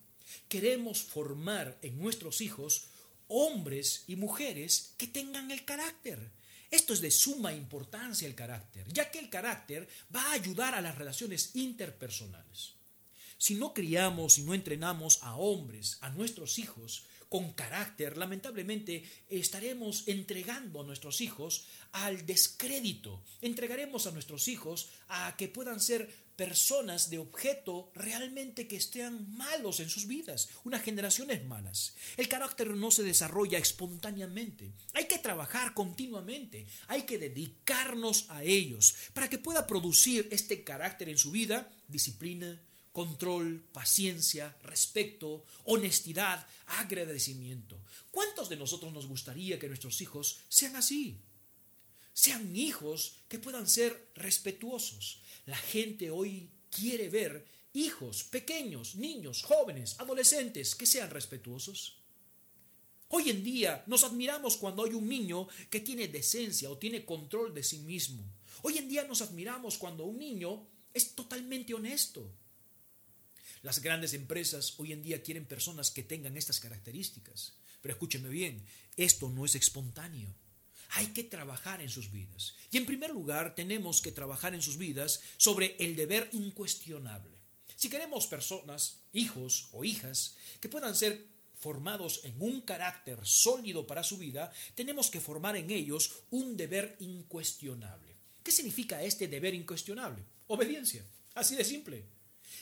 queremos 0.48 1.02
formar 1.02 1.78
en 1.82 1.98
nuestros 1.98 2.40
hijos 2.40 2.86
hombres 3.28 4.04
y 4.06 4.16
mujeres 4.16 4.94
que 4.96 5.06
tengan 5.06 5.50
el 5.50 5.64
carácter. 5.64 6.30
Esto 6.70 6.92
es 6.92 7.00
de 7.00 7.10
suma 7.10 7.52
importancia 7.52 8.26
el 8.26 8.34
carácter, 8.34 8.86
ya 8.92 9.10
que 9.10 9.18
el 9.18 9.30
carácter 9.30 9.88
va 10.14 10.22
a 10.22 10.32
ayudar 10.32 10.74
a 10.74 10.80
las 10.80 10.98
relaciones 10.98 11.54
interpersonales. 11.54 12.74
Si 13.38 13.54
no 13.54 13.74
criamos 13.74 14.38
y 14.38 14.42
no 14.42 14.54
entrenamos 14.54 15.18
a 15.22 15.36
hombres, 15.36 15.98
a 16.00 16.10
nuestros 16.10 16.58
hijos, 16.58 17.04
con 17.34 17.52
carácter, 17.52 18.16
lamentablemente 18.16 19.02
estaremos 19.28 20.06
entregando 20.06 20.80
a 20.80 20.84
nuestros 20.84 21.20
hijos 21.20 21.66
al 21.90 22.26
descrédito, 22.26 23.24
entregaremos 23.42 24.06
a 24.06 24.12
nuestros 24.12 24.46
hijos 24.46 24.90
a 25.08 25.34
que 25.36 25.48
puedan 25.48 25.80
ser 25.80 26.08
personas 26.36 27.10
de 27.10 27.18
objeto 27.18 27.90
realmente 27.92 28.68
que 28.68 28.76
estén 28.76 29.36
malos 29.36 29.80
en 29.80 29.90
sus 29.90 30.06
vidas, 30.06 30.48
unas 30.62 30.84
generaciones 30.84 31.44
malas. 31.44 31.96
El 32.16 32.28
carácter 32.28 32.70
no 32.70 32.92
se 32.92 33.02
desarrolla 33.02 33.58
espontáneamente, 33.58 34.70
hay 34.92 35.06
que 35.06 35.18
trabajar 35.18 35.74
continuamente, 35.74 36.68
hay 36.86 37.02
que 37.02 37.18
dedicarnos 37.18 38.26
a 38.28 38.44
ellos. 38.44 38.94
Para 39.12 39.28
que 39.28 39.38
pueda 39.38 39.66
producir 39.66 40.28
este 40.30 40.62
carácter 40.62 41.08
en 41.08 41.18
su 41.18 41.32
vida, 41.32 41.68
disciplina, 41.88 42.62
control, 42.94 43.60
paciencia, 43.72 44.56
respeto, 44.62 45.44
honestidad, 45.64 46.46
agradecimiento. 46.78 47.76
¿Cuántos 48.12 48.48
de 48.48 48.54
nosotros 48.54 48.92
nos 48.92 49.08
gustaría 49.08 49.58
que 49.58 49.66
nuestros 49.66 50.00
hijos 50.00 50.38
sean 50.48 50.76
así? 50.76 51.18
Sean 52.12 52.54
hijos 52.54 53.16
que 53.26 53.40
puedan 53.40 53.68
ser 53.68 54.10
respetuosos. 54.14 55.18
La 55.46 55.56
gente 55.56 56.12
hoy 56.12 56.48
quiere 56.70 57.08
ver 57.08 57.44
hijos 57.72 58.22
pequeños, 58.22 58.94
niños, 58.94 59.42
jóvenes, 59.42 59.96
adolescentes 59.98 60.76
que 60.76 60.86
sean 60.86 61.10
respetuosos. 61.10 61.96
Hoy 63.08 63.28
en 63.28 63.42
día 63.42 63.82
nos 63.88 64.04
admiramos 64.04 64.56
cuando 64.56 64.84
hay 64.84 64.92
un 64.94 65.08
niño 65.08 65.48
que 65.68 65.80
tiene 65.80 66.06
decencia 66.06 66.70
o 66.70 66.78
tiene 66.78 67.04
control 67.04 67.52
de 67.52 67.64
sí 67.64 67.80
mismo. 67.80 68.22
Hoy 68.62 68.78
en 68.78 68.88
día 68.88 69.02
nos 69.02 69.20
admiramos 69.20 69.78
cuando 69.78 70.04
un 70.04 70.16
niño 70.16 70.64
es 70.94 71.16
totalmente 71.16 71.74
honesto. 71.74 72.30
Las 73.64 73.80
grandes 73.80 74.12
empresas 74.12 74.74
hoy 74.76 74.92
en 74.92 75.02
día 75.02 75.22
quieren 75.22 75.46
personas 75.46 75.90
que 75.90 76.02
tengan 76.02 76.36
estas 76.36 76.60
características. 76.60 77.54
Pero 77.80 77.94
escúcheme 77.94 78.28
bien, 78.28 78.62
esto 78.94 79.30
no 79.30 79.46
es 79.46 79.54
espontáneo. 79.54 80.34
Hay 80.90 81.06
que 81.14 81.24
trabajar 81.24 81.80
en 81.80 81.88
sus 81.88 82.12
vidas. 82.12 82.56
Y 82.70 82.76
en 82.76 82.84
primer 82.84 83.08
lugar, 83.08 83.54
tenemos 83.54 84.02
que 84.02 84.12
trabajar 84.12 84.54
en 84.54 84.60
sus 84.60 84.76
vidas 84.76 85.22
sobre 85.38 85.76
el 85.78 85.96
deber 85.96 86.28
incuestionable. 86.32 87.38
Si 87.74 87.88
queremos 87.88 88.26
personas, 88.26 89.00
hijos 89.14 89.70
o 89.72 89.82
hijas, 89.82 90.36
que 90.60 90.68
puedan 90.68 90.94
ser 90.94 91.26
formados 91.56 92.20
en 92.24 92.34
un 92.42 92.60
carácter 92.60 93.18
sólido 93.22 93.86
para 93.86 94.04
su 94.04 94.18
vida, 94.18 94.52
tenemos 94.74 95.08
que 95.08 95.20
formar 95.22 95.56
en 95.56 95.70
ellos 95.70 96.12
un 96.28 96.58
deber 96.58 96.96
incuestionable. 97.00 98.14
¿Qué 98.42 98.52
significa 98.52 99.02
este 99.02 99.26
deber 99.26 99.54
incuestionable? 99.54 100.22
Obediencia. 100.48 101.02
Así 101.32 101.56
de 101.56 101.64
simple. 101.64 102.13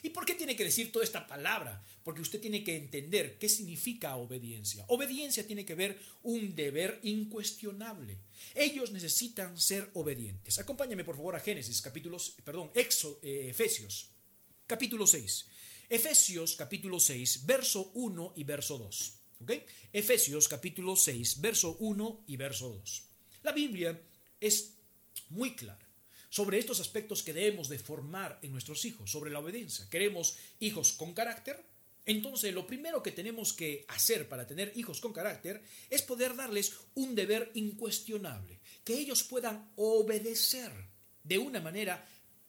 ¿Y 0.03 0.11
por 0.11 0.25
qué 0.25 0.35
tiene 0.35 0.57
que 0.57 0.65
decir 0.65 0.91
toda 0.91 1.05
esta 1.05 1.27
palabra? 1.27 1.85
Porque 2.03 2.23
usted 2.23 2.41
tiene 2.41 2.65
que 2.65 2.77
entender 2.77 3.39
qué 3.39 3.49
significa 3.49 4.17
obediencia. 4.17 4.85
Obediencia 4.89 5.47
tiene 5.47 5.65
que 5.65 5.75
ver 5.75 5.99
un 6.23 6.55
deber 6.55 7.01
incuestionable. 7.03 8.19
Ellos 8.55 8.91
necesitan 8.93 9.59
ser 9.59 9.91
obedientes. 9.95 10.59
Acompáñame 10.59 11.05
por 11.05 11.17
favor 11.17 11.37
a 11.37 11.41
Génesis, 11.41 11.83
capítulos, 11.83 12.37
perdón, 12.45 12.71
eh, 12.75 13.49
Efesios, 13.51 14.11
capítulo 14.67 15.07
6. 15.07 15.47
Efesios 15.89 16.57
capítulo 16.57 16.99
6, 16.99 17.45
verso 17.45 17.91
1 17.95 18.33
y 18.37 18.45
verso 18.45 18.79
2. 18.79 19.19
Efesios 19.93 20.49
capítulo 20.49 20.97
6, 20.97 21.41
verso 21.41 21.77
1 21.81 22.25
y 22.29 22.37
verso 22.37 22.71
2. 22.71 23.03
La 23.43 23.53
Biblia 23.53 24.01
es 24.41 24.75
muy 25.29 25.55
clara 25.55 25.92
sobre 26.33 26.59
estos 26.59 26.81
aspectos 26.81 27.23
que 27.23 27.35
debemos 27.35 27.69
de 27.69 27.79
formar 27.79 28.39
en 28.41 28.53
nuestros 28.53 28.87
hijos, 28.87 29.11
sobre 29.11 29.31
la 29.31 29.41
obediencia. 29.41 29.87
Queremos 29.91 30.39
hijos 30.61 30.95
con 30.95 31.13
carácter, 31.13 31.63
entonces 32.07 32.55
lo 32.55 32.67
primero 32.67 33.03
que 33.03 33.13
tenemos 33.13 33.53
que 33.53 33.85
hacer 33.89 34.27
para 34.31 34.47
tener 34.47 34.73
hijos 34.75 34.99
con 34.99 35.13
carácter 35.13 35.63
es 35.91 36.01
poder 36.01 36.35
darles 36.35 36.73
un 36.95 37.15
deber 37.15 37.51
incuestionable, 37.53 38.61
que 38.83 38.95
ellos 38.95 39.25
puedan 39.25 39.73
obedecer 39.77 40.73
de 41.23 41.37
una 41.37 41.61
manera 41.61 42.03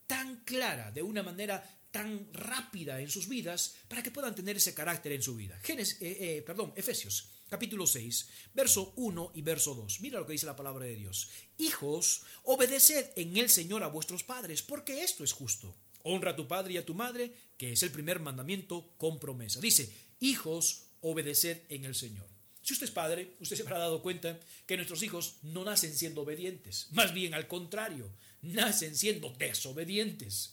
tan 0.08 0.46
clara, 0.46 0.90
de 0.90 1.02
una 1.02 1.22
manera 1.22 1.62
tan 1.92 2.32
rápida 2.32 3.02
en 3.02 3.10
sus 3.10 3.28
vidas, 3.28 3.76
para 3.90 4.02
que 4.02 4.12
puedan 4.12 4.34
tener 4.34 4.56
ese 4.56 4.74
carácter 4.74 5.12
en 5.12 5.22
su 5.22 5.36
vida. 5.36 5.60
Génesis, 5.62 6.02
eh, 6.02 6.38
eh, 6.38 6.42
perdón, 6.42 6.72
Efesios 6.78 7.33
capítulo 7.50 7.86
6, 7.86 8.30
verso 8.54 8.94
1 8.96 9.32
y 9.36 9.42
verso 9.42 9.76
2. 9.76 10.02
Mira 10.02 10.20
lo 10.20 10.26
que 10.26 10.34
dice 10.34 10.46
la 10.46 10.56
palabra 10.56 10.86
de 10.86 10.96
Dios. 10.96 11.30
Hijos, 11.58 12.24
obedeced 12.44 13.12
en 13.16 13.38
el 13.38 13.50
Señor 13.50 13.84
a 13.84 13.88
vuestros 13.88 14.24
padres, 14.24 14.62
porque 14.62 15.04
esto 15.04 15.24
es 15.24 15.34
justo. 15.34 15.76
Honra 16.04 16.32
a 16.32 16.36
tu 16.36 16.48
padre 16.48 16.74
y 16.74 16.78
a 16.78 16.86
tu 16.86 16.94
madre, 16.94 17.34
que 17.58 17.72
es 17.72 17.84
el 17.84 17.92
primer 17.92 18.20
mandamiento 18.20 18.94
con 18.98 19.20
promesa. 19.20 19.60
Dice, 19.60 19.92
hijos, 20.20 20.84
obedeced 21.02 21.62
en 21.70 21.86
el 21.86 21.96
Señor. 21.96 22.28
Si 22.62 22.74
usted 22.74 22.86
es 22.86 22.92
padre, 22.92 23.36
usted 23.40 23.58
se 23.58 23.64
habrá 23.64 23.78
dado 23.78 24.02
cuenta 24.02 24.40
que 24.66 24.78
nuestros 24.78 25.04
hijos 25.04 25.36
no 25.42 25.66
nacen 25.66 25.94
siendo 25.96 26.22
obedientes, 26.22 26.88
más 26.92 27.14
bien 27.14 27.34
al 27.34 27.48
contrario, 27.48 28.10
nacen 28.42 28.96
siendo 28.96 29.30
desobedientes 29.32 30.53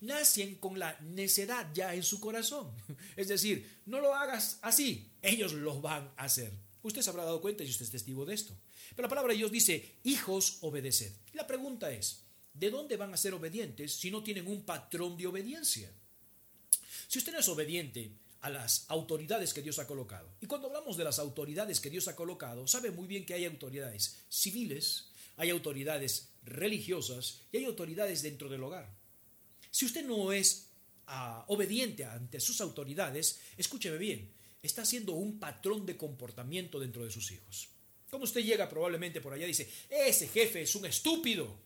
nacen 0.00 0.56
con 0.56 0.78
la 0.78 0.98
necedad 1.00 1.68
ya 1.74 1.94
en 1.94 2.02
su 2.02 2.20
corazón. 2.20 2.70
Es 3.16 3.28
decir, 3.28 3.80
no 3.86 4.00
lo 4.00 4.14
hagas 4.14 4.58
así, 4.62 5.10
ellos 5.22 5.52
lo 5.52 5.80
van 5.80 6.10
a 6.16 6.24
hacer. 6.24 6.52
Usted 6.82 7.02
se 7.02 7.10
habrá 7.10 7.24
dado 7.24 7.40
cuenta 7.40 7.62
y 7.62 7.68
usted 7.68 7.84
es 7.84 7.90
testigo 7.90 8.24
de 8.24 8.34
esto. 8.34 8.54
Pero 8.90 9.02
la 9.02 9.08
palabra 9.10 9.32
de 9.32 9.38
Dios 9.38 9.52
dice, 9.52 9.96
hijos, 10.04 10.58
obedeced. 10.62 11.12
la 11.34 11.46
pregunta 11.46 11.90
es, 11.90 12.22
¿de 12.54 12.70
dónde 12.70 12.96
van 12.96 13.12
a 13.12 13.16
ser 13.16 13.34
obedientes 13.34 13.94
si 13.94 14.10
no 14.10 14.22
tienen 14.22 14.46
un 14.46 14.62
patrón 14.62 15.16
de 15.16 15.26
obediencia? 15.26 15.92
Si 17.06 17.18
usted 17.18 17.32
no 17.32 17.40
es 17.40 17.48
obediente 17.48 18.12
a 18.40 18.50
las 18.50 18.86
autoridades 18.88 19.52
que 19.52 19.62
Dios 19.62 19.78
ha 19.78 19.86
colocado, 19.86 20.28
y 20.40 20.46
cuando 20.46 20.68
hablamos 20.68 20.96
de 20.96 21.04
las 21.04 21.18
autoridades 21.18 21.80
que 21.80 21.90
Dios 21.90 22.08
ha 22.08 22.16
colocado, 22.16 22.66
sabe 22.66 22.90
muy 22.90 23.06
bien 23.06 23.26
que 23.26 23.34
hay 23.34 23.44
autoridades 23.44 24.18
civiles, 24.28 25.10
hay 25.36 25.50
autoridades 25.50 26.30
religiosas 26.44 27.42
y 27.52 27.58
hay 27.58 27.64
autoridades 27.64 28.22
dentro 28.22 28.48
del 28.48 28.62
hogar. 28.62 28.99
Si 29.70 29.86
usted 29.86 30.04
no 30.04 30.32
es 30.32 30.68
ah, 31.06 31.44
obediente 31.48 32.04
ante 32.04 32.40
sus 32.40 32.60
autoridades, 32.60 33.40
escúcheme 33.56 33.98
bien, 33.98 34.32
está 34.62 34.82
haciendo 34.82 35.12
un 35.12 35.38
patrón 35.38 35.86
de 35.86 35.96
comportamiento 35.96 36.78
dentro 36.78 37.04
de 37.04 37.10
sus 37.10 37.30
hijos. 37.30 37.68
Como 38.10 38.24
usted 38.24 38.42
llega 38.42 38.68
probablemente 38.68 39.20
por 39.20 39.32
allá 39.32 39.44
y 39.44 39.48
dice, 39.48 39.70
ese 39.88 40.28
jefe 40.28 40.62
es 40.62 40.74
un 40.74 40.86
estúpido, 40.86 41.56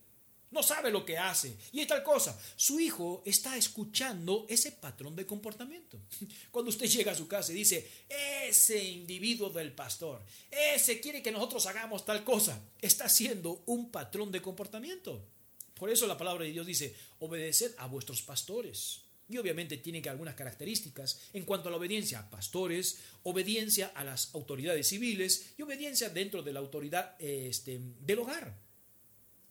no 0.54 0.62
sabe 0.62 0.90
lo 0.92 1.04
que 1.04 1.18
hace 1.18 1.56
y 1.72 1.84
tal 1.84 2.04
cosa. 2.04 2.38
Su 2.54 2.78
hijo 2.78 3.22
está 3.26 3.56
escuchando 3.56 4.46
ese 4.48 4.70
patrón 4.72 5.16
de 5.16 5.26
comportamiento. 5.26 5.98
Cuando 6.52 6.68
usted 6.68 6.86
llega 6.86 7.12
a 7.12 7.16
su 7.16 7.26
casa 7.26 7.50
y 7.50 7.56
dice, 7.56 7.90
ese 8.08 8.82
individuo 8.82 9.50
del 9.50 9.72
pastor, 9.72 10.22
ese 10.50 11.00
quiere 11.00 11.22
que 11.22 11.32
nosotros 11.32 11.66
hagamos 11.66 12.06
tal 12.06 12.22
cosa, 12.22 12.62
está 12.80 13.06
haciendo 13.06 13.64
un 13.66 13.90
patrón 13.90 14.30
de 14.30 14.40
comportamiento. 14.40 15.26
Por 15.74 15.90
eso 15.90 16.06
la 16.06 16.16
palabra 16.16 16.44
de 16.44 16.52
Dios 16.52 16.66
dice, 16.66 16.94
obedeced 17.18 17.74
a 17.78 17.86
vuestros 17.86 18.22
pastores. 18.22 19.02
Y 19.28 19.38
obviamente 19.38 19.78
tiene 19.78 20.02
que 20.02 20.10
algunas 20.10 20.34
características 20.34 21.30
en 21.32 21.44
cuanto 21.44 21.68
a 21.68 21.70
la 21.70 21.78
obediencia 21.78 22.18
a 22.18 22.30
pastores, 22.30 23.00
obediencia 23.22 23.92
a 23.94 24.04
las 24.04 24.34
autoridades 24.34 24.88
civiles 24.88 25.54
y 25.56 25.62
obediencia 25.62 26.10
dentro 26.10 26.42
de 26.42 26.52
la 26.52 26.60
autoridad 26.60 27.16
este, 27.18 27.80
del 28.00 28.18
hogar. 28.18 28.63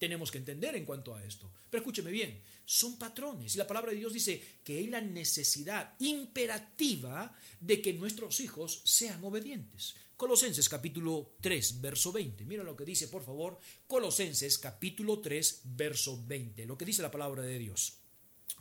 Tenemos 0.03 0.31
que 0.31 0.37
entender 0.37 0.75
en 0.75 0.83
cuanto 0.83 1.15
a 1.15 1.23
esto. 1.23 1.49
Pero 1.69 1.79
escúcheme 1.79 2.11
bien, 2.11 2.41
son 2.65 2.99
patrones. 2.99 3.55
Y 3.55 3.57
la 3.57 3.65
palabra 3.65 3.91
de 3.91 3.99
Dios 3.99 4.11
dice 4.11 4.59
que 4.61 4.77
hay 4.77 4.87
la 4.87 4.99
necesidad 4.99 5.93
imperativa 5.99 7.33
de 7.61 7.81
que 7.81 7.93
nuestros 7.93 8.41
hijos 8.41 8.81
sean 8.83 9.23
obedientes. 9.23 9.95
Colosenses 10.17 10.67
capítulo 10.67 11.35
3, 11.39 11.79
verso 11.79 12.11
20. 12.11 12.43
Mira 12.43 12.65
lo 12.65 12.75
que 12.75 12.83
dice, 12.83 13.07
por 13.07 13.23
favor, 13.23 13.57
Colosenses 13.87 14.57
capítulo 14.57 15.19
3, 15.19 15.61
verso 15.63 16.21
20. 16.27 16.65
Lo 16.65 16.77
que 16.77 16.83
dice 16.83 17.01
la 17.01 17.09
palabra 17.09 17.43
de 17.43 17.57
Dios. 17.57 17.93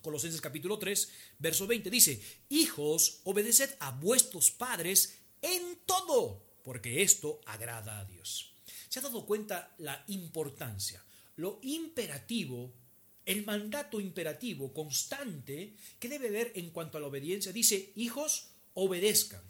Colosenses 0.00 0.40
capítulo 0.40 0.78
3, 0.78 1.08
verso 1.40 1.66
20 1.66 1.90
dice, 1.90 2.22
Hijos, 2.50 3.18
obedeced 3.24 3.74
a 3.80 3.90
vuestros 3.90 4.52
padres 4.52 5.18
en 5.40 5.80
todo, 5.86 6.40
porque 6.62 7.02
esto 7.02 7.40
agrada 7.46 7.98
a 7.98 8.04
Dios. 8.04 8.54
¿Se 8.88 9.00
ha 9.00 9.02
dado 9.02 9.26
cuenta 9.26 9.74
la 9.78 10.04
importancia, 10.06 11.04
lo 11.36 11.58
imperativo, 11.62 12.72
el 13.24 13.44
mandato 13.44 14.00
imperativo 14.00 14.72
constante 14.72 15.74
que 15.98 16.08
debe 16.08 16.28
haber 16.28 16.52
en 16.56 16.70
cuanto 16.70 16.98
a 16.98 17.00
la 17.00 17.06
obediencia? 17.06 17.52
Dice, 17.52 17.92
hijos, 17.96 18.48
obedezcan. 18.74 19.42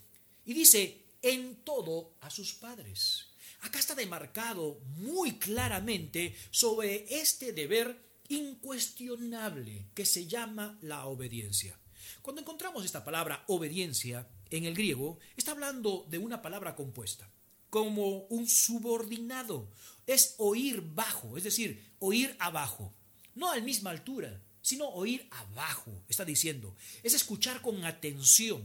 Y 0.45 0.55
dice, 0.55 1.03
en 1.23 1.57
todo 1.64 2.14
a 2.21 2.31
sus 2.31 2.55
padres. 2.55 3.29
Acá 3.61 3.79
está 3.79 3.95
demarcado 3.95 4.81
muy 4.97 5.38
claramente 5.38 6.37
sobre 6.51 7.07
este 7.09 7.53
deber 7.53 7.97
incuestionable 8.29 9.87
que 9.95 10.05
se 10.05 10.27
llama 10.27 10.79
la 10.83 11.07
obediencia. 11.07 11.79
Cuando 12.23 12.40
encontramos 12.40 12.85
esta 12.85 13.05
palabra 13.05 13.45
obediencia 13.47 14.29
en 14.51 14.64
el 14.64 14.75
griego, 14.75 15.18
está 15.37 15.53
hablando 15.53 16.07
de 16.09 16.18
una 16.18 16.42
palabra 16.42 16.75
compuesta, 16.75 17.31
como 17.73 18.27
un 18.29 18.47
subordinado. 18.47 19.67
Es 20.07 20.35
oír 20.37 20.83
bajo, 20.83 21.39
es 21.39 21.45
decir, 21.45 21.83
oír 22.01 22.37
abajo. 22.39 22.93
No 23.35 23.51
a 23.51 23.57
la 23.57 23.63
misma 23.63 23.89
altura, 23.89 24.43
sino 24.61 24.91
oír 24.91 25.27
abajo, 25.31 25.91
está 26.07 26.27
diciendo. 26.27 26.77
Es 27.03 27.15
escuchar 27.15 27.63
con 27.63 27.83
atención, 27.87 28.63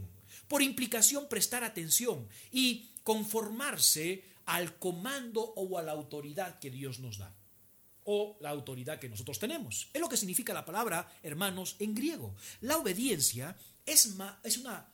por 0.50 0.62
implicación 0.62 1.30
prestar 1.30 1.64
atención 1.64 2.28
y 2.52 2.90
conformarse 3.04 4.26
al 4.44 4.78
comando 4.78 5.54
o 5.56 5.78
a 5.78 5.84
la 5.84 5.94
autoridad 5.94 6.60
que 6.60 6.70
Dios 6.70 7.00
nos 7.00 7.18
da 7.18 7.34
o 8.04 8.38
la 8.42 8.50
autoridad 8.50 9.00
que 9.00 9.08
nosotros 9.08 9.40
tenemos. 9.40 9.88
Es 9.94 10.02
lo 10.02 10.10
que 10.10 10.18
significa 10.18 10.54
la 10.54 10.66
palabra, 10.66 11.10
hermanos, 11.24 11.78
en 11.80 11.96
griego. 11.96 12.36
La 12.60 12.78
obediencia 12.78 13.56
es 13.86 14.18
es 14.44 14.58
una, 14.58 14.92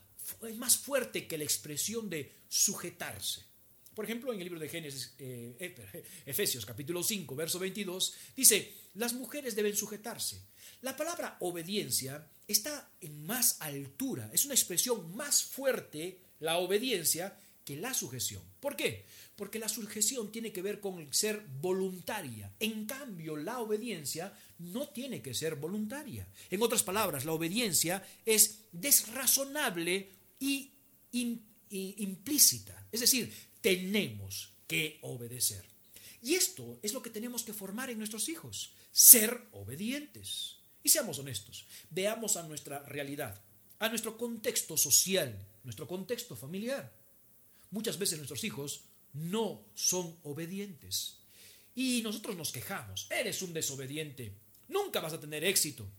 es 0.47 0.58
más 0.58 0.78
fuerte 0.78 1.28
que 1.28 1.39
la 1.39 1.45
expresión 1.45 2.12
de 2.12 2.32
sujetarse. 2.47 3.52
Por 3.95 4.06
ejemplo, 4.06 4.34
en 4.34 4.39
el 4.39 4.45
libro 4.45 4.60
de 4.60 4.69
Génesis, 4.69 5.13
eh, 5.19 5.56
eh, 5.60 6.03
Efesios 6.25 6.65
capítulo 6.65 7.03
5, 7.03 7.36
verso 7.36 7.60
22, 7.60 8.13
dice, 8.36 8.73
las 8.95 9.13
mujeres 9.13 9.56
deben 9.56 9.75
sujetarse. 9.75 10.41
La 10.82 10.97
palabra 10.97 11.38
obediencia 11.39 12.27
está 12.47 12.91
en 13.01 13.25
más 13.25 13.62
altura, 13.62 14.29
es 14.34 14.45
una 14.45 14.53
expresión 14.53 15.15
más 15.15 15.43
fuerte, 15.43 16.19
la 16.39 16.58
obediencia, 16.58 17.38
que 17.63 17.77
la 17.77 17.93
sujeción. 17.93 18.41
¿Por 18.60 18.75
qué? 18.75 19.06
Porque 19.36 19.60
la 19.60 19.69
sujeción 19.69 20.32
tiene 20.32 20.51
que 20.51 20.62
ver 20.62 20.79
con 20.79 21.13
ser 21.13 21.45
voluntaria. 21.62 22.51
En 22.60 22.86
cambio, 22.86 23.38
la 23.38 23.60
obediencia 23.60 24.34
no 24.60 24.89
tiene 24.89 25.21
que 25.21 25.34
ser 25.34 25.56
voluntaria. 25.56 26.27
En 26.49 26.62
otras 26.62 26.84
palabras, 26.84 27.25
la 27.25 27.32
obediencia 27.32 28.06
es 28.25 28.65
desrazonable 28.71 30.10
y, 30.39 30.71
implícita. 31.69 32.88
Es 32.91 32.99
decir, 32.99 33.32
tenemos 33.63 34.54
que 34.67 34.99
obedecer. 35.02 35.63
Y 36.21 36.36
esto 36.36 36.80
es 36.84 36.93
lo 36.93 37.02
que 37.02 37.10
tenemos 37.10 37.43
que 37.43 37.54
formar 37.54 37.89
en 37.89 37.97
nuestros 37.97 38.28
hijos, 38.28 38.73
ser 38.91 39.47
obedientes. 39.54 40.58
Y 40.84 40.89
seamos 40.89 41.17
honestos, 41.17 41.65
veamos 41.89 42.36
a 42.36 42.43
nuestra 42.43 42.84
realidad, 42.84 43.41
a 43.80 43.88
nuestro 43.88 44.17
contexto 44.17 44.76
social, 44.76 45.47
nuestro 45.63 45.88
contexto 45.88 46.36
familiar. 46.36 46.93
Muchas 47.71 47.97
veces 47.97 48.17
nuestros 48.17 48.43
hijos 48.43 48.82
no 49.13 49.65
son 49.76 50.19
obedientes. 50.23 51.19
Y 51.73 52.02
nosotros 52.04 52.36
nos 52.36 52.52
quejamos, 52.52 53.08
eres 53.10 53.41
un 53.41 53.54
desobediente, 53.54 54.36
nunca 54.67 54.99
vas 54.99 55.13
a 55.13 55.19
tener 55.21 55.45
éxito. 55.45 55.89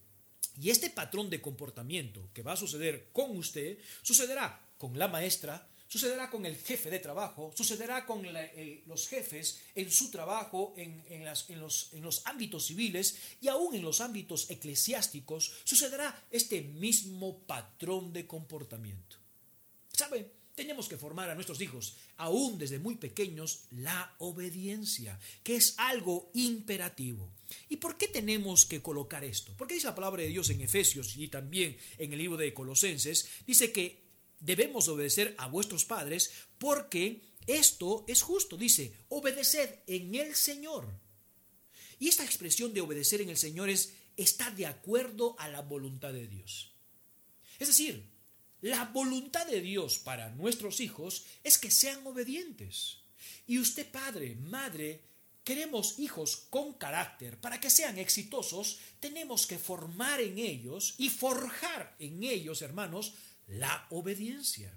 Y 0.60 0.68
este 0.68 0.90
patrón 0.90 1.30
de 1.30 1.40
comportamiento 1.40 2.28
que 2.34 2.42
va 2.42 2.52
a 2.52 2.58
suceder 2.58 3.08
con 3.12 3.36
usted, 3.36 3.78
sucederá 4.02 4.68
con 4.76 4.98
la 4.98 5.08
maestra, 5.08 5.66
sucederá 5.88 6.30
con 6.30 6.44
el 6.46 6.56
jefe 6.56 6.90
de 6.90 6.98
trabajo, 6.98 7.52
sucederá 7.56 8.04
con 8.06 8.26
los 8.86 9.08
jefes 9.08 9.60
en 9.74 9.90
su 9.90 10.10
trabajo, 10.10 10.74
en, 10.76 11.24
los, 11.60 11.92
en 11.92 12.02
los 12.02 12.26
ámbitos 12.26 12.66
civiles 12.66 13.16
y 13.40 13.48
aún 13.48 13.74
en 13.74 13.82
los 13.82 14.00
ámbitos 14.00 14.50
eclesiásticos, 14.50 15.52
sucederá 15.64 16.26
este 16.30 16.62
mismo 16.62 17.38
patrón 17.46 18.12
de 18.12 18.26
comportamiento. 18.26 19.16
¿Sabe? 19.92 20.44
Tenemos 20.54 20.88
que 20.88 20.96
formar 20.96 21.30
a 21.30 21.34
nuestros 21.34 21.60
hijos, 21.60 21.96
aún 22.16 22.58
desde 22.58 22.78
muy 22.78 22.94
pequeños, 22.94 23.64
la 23.72 24.14
obediencia, 24.18 25.18
que 25.42 25.56
es 25.56 25.74
algo 25.78 26.30
imperativo. 26.34 27.28
¿Y 27.68 27.76
por 27.76 27.98
qué 27.98 28.06
tenemos 28.06 28.64
que 28.64 28.80
colocar 28.80 29.24
esto? 29.24 29.52
Porque 29.56 29.74
dice 29.74 29.88
la 29.88 29.96
palabra 29.96 30.22
de 30.22 30.28
Dios 30.28 30.50
en 30.50 30.60
Efesios 30.60 31.16
y 31.16 31.26
también 31.26 31.76
en 31.98 32.12
el 32.12 32.18
libro 32.18 32.36
de 32.36 32.54
Colosenses, 32.54 33.28
dice 33.46 33.72
que 33.72 34.03
debemos 34.44 34.88
obedecer 34.88 35.34
a 35.38 35.48
vuestros 35.48 35.84
padres 35.84 36.30
porque 36.58 37.22
esto 37.46 38.04
es 38.06 38.22
justo. 38.22 38.56
Dice, 38.56 38.94
obedeced 39.08 39.80
en 39.86 40.14
el 40.14 40.34
Señor. 40.34 40.86
Y 41.98 42.08
esta 42.08 42.24
expresión 42.24 42.74
de 42.74 42.80
obedecer 42.80 43.20
en 43.20 43.30
el 43.30 43.36
Señor 43.36 43.70
es, 43.70 43.94
está 44.16 44.50
de 44.50 44.66
acuerdo 44.66 45.36
a 45.38 45.48
la 45.48 45.62
voluntad 45.62 46.12
de 46.12 46.26
Dios. 46.26 46.72
Es 47.58 47.68
decir, 47.68 48.10
la 48.60 48.86
voluntad 48.86 49.46
de 49.46 49.60
Dios 49.60 49.98
para 49.98 50.30
nuestros 50.30 50.80
hijos 50.80 51.24
es 51.42 51.58
que 51.58 51.70
sean 51.70 52.06
obedientes. 52.06 52.98
Y 53.46 53.58
usted, 53.58 53.90
padre, 53.90 54.36
madre, 54.36 55.02
queremos 55.44 55.98
hijos 55.98 56.46
con 56.50 56.74
carácter. 56.74 57.38
Para 57.40 57.60
que 57.60 57.70
sean 57.70 57.98
exitosos, 57.98 58.78
tenemos 59.00 59.46
que 59.46 59.58
formar 59.58 60.20
en 60.20 60.38
ellos 60.38 60.94
y 60.98 61.10
forjar 61.10 61.94
en 61.98 62.24
ellos, 62.24 62.62
hermanos, 62.62 63.14
la 63.46 63.86
obediencia. 63.90 64.72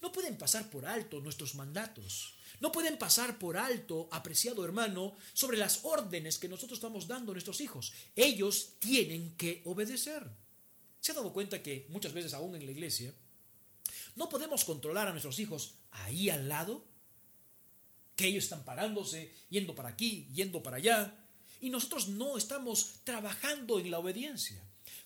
No 0.00 0.12
pueden 0.12 0.36
pasar 0.36 0.70
por 0.70 0.86
alto 0.86 1.20
nuestros 1.20 1.54
mandatos. 1.54 2.34
No 2.60 2.72
pueden 2.72 2.98
pasar 2.98 3.38
por 3.38 3.56
alto, 3.56 4.08
apreciado 4.12 4.64
hermano, 4.64 5.14
sobre 5.32 5.58
las 5.58 5.80
órdenes 5.84 6.38
que 6.38 6.48
nosotros 6.48 6.78
estamos 6.78 7.06
dando 7.08 7.32
a 7.32 7.34
nuestros 7.34 7.60
hijos. 7.60 7.92
Ellos 8.14 8.74
tienen 8.78 9.34
que 9.36 9.62
obedecer. 9.64 10.24
¿Se 11.00 11.12
ha 11.12 11.14
dado 11.14 11.32
cuenta 11.32 11.62
que 11.62 11.86
muchas 11.90 12.12
veces 12.12 12.32
aún 12.32 12.54
en 12.54 12.64
la 12.64 12.72
iglesia 12.72 13.12
no 14.16 14.28
podemos 14.28 14.64
controlar 14.64 15.08
a 15.08 15.10
nuestros 15.10 15.38
hijos 15.38 15.74
ahí 15.90 16.30
al 16.30 16.48
lado, 16.48 16.84
que 18.16 18.26
ellos 18.26 18.44
están 18.44 18.64
parándose, 18.64 19.32
yendo 19.50 19.74
para 19.74 19.88
aquí, 19.90 20.28
yendo 20.32 20.62
para 20.62 20.76
allá, 20.76 21.26
y 21.60 21.70
nosotros 21.70 22.08
no 22.08 22.38
estamos 22.38 23.00
trabajando 23.04 23.80
en 23.80 23.90
la 23.90 23.98
obediencia. 23.98 24.62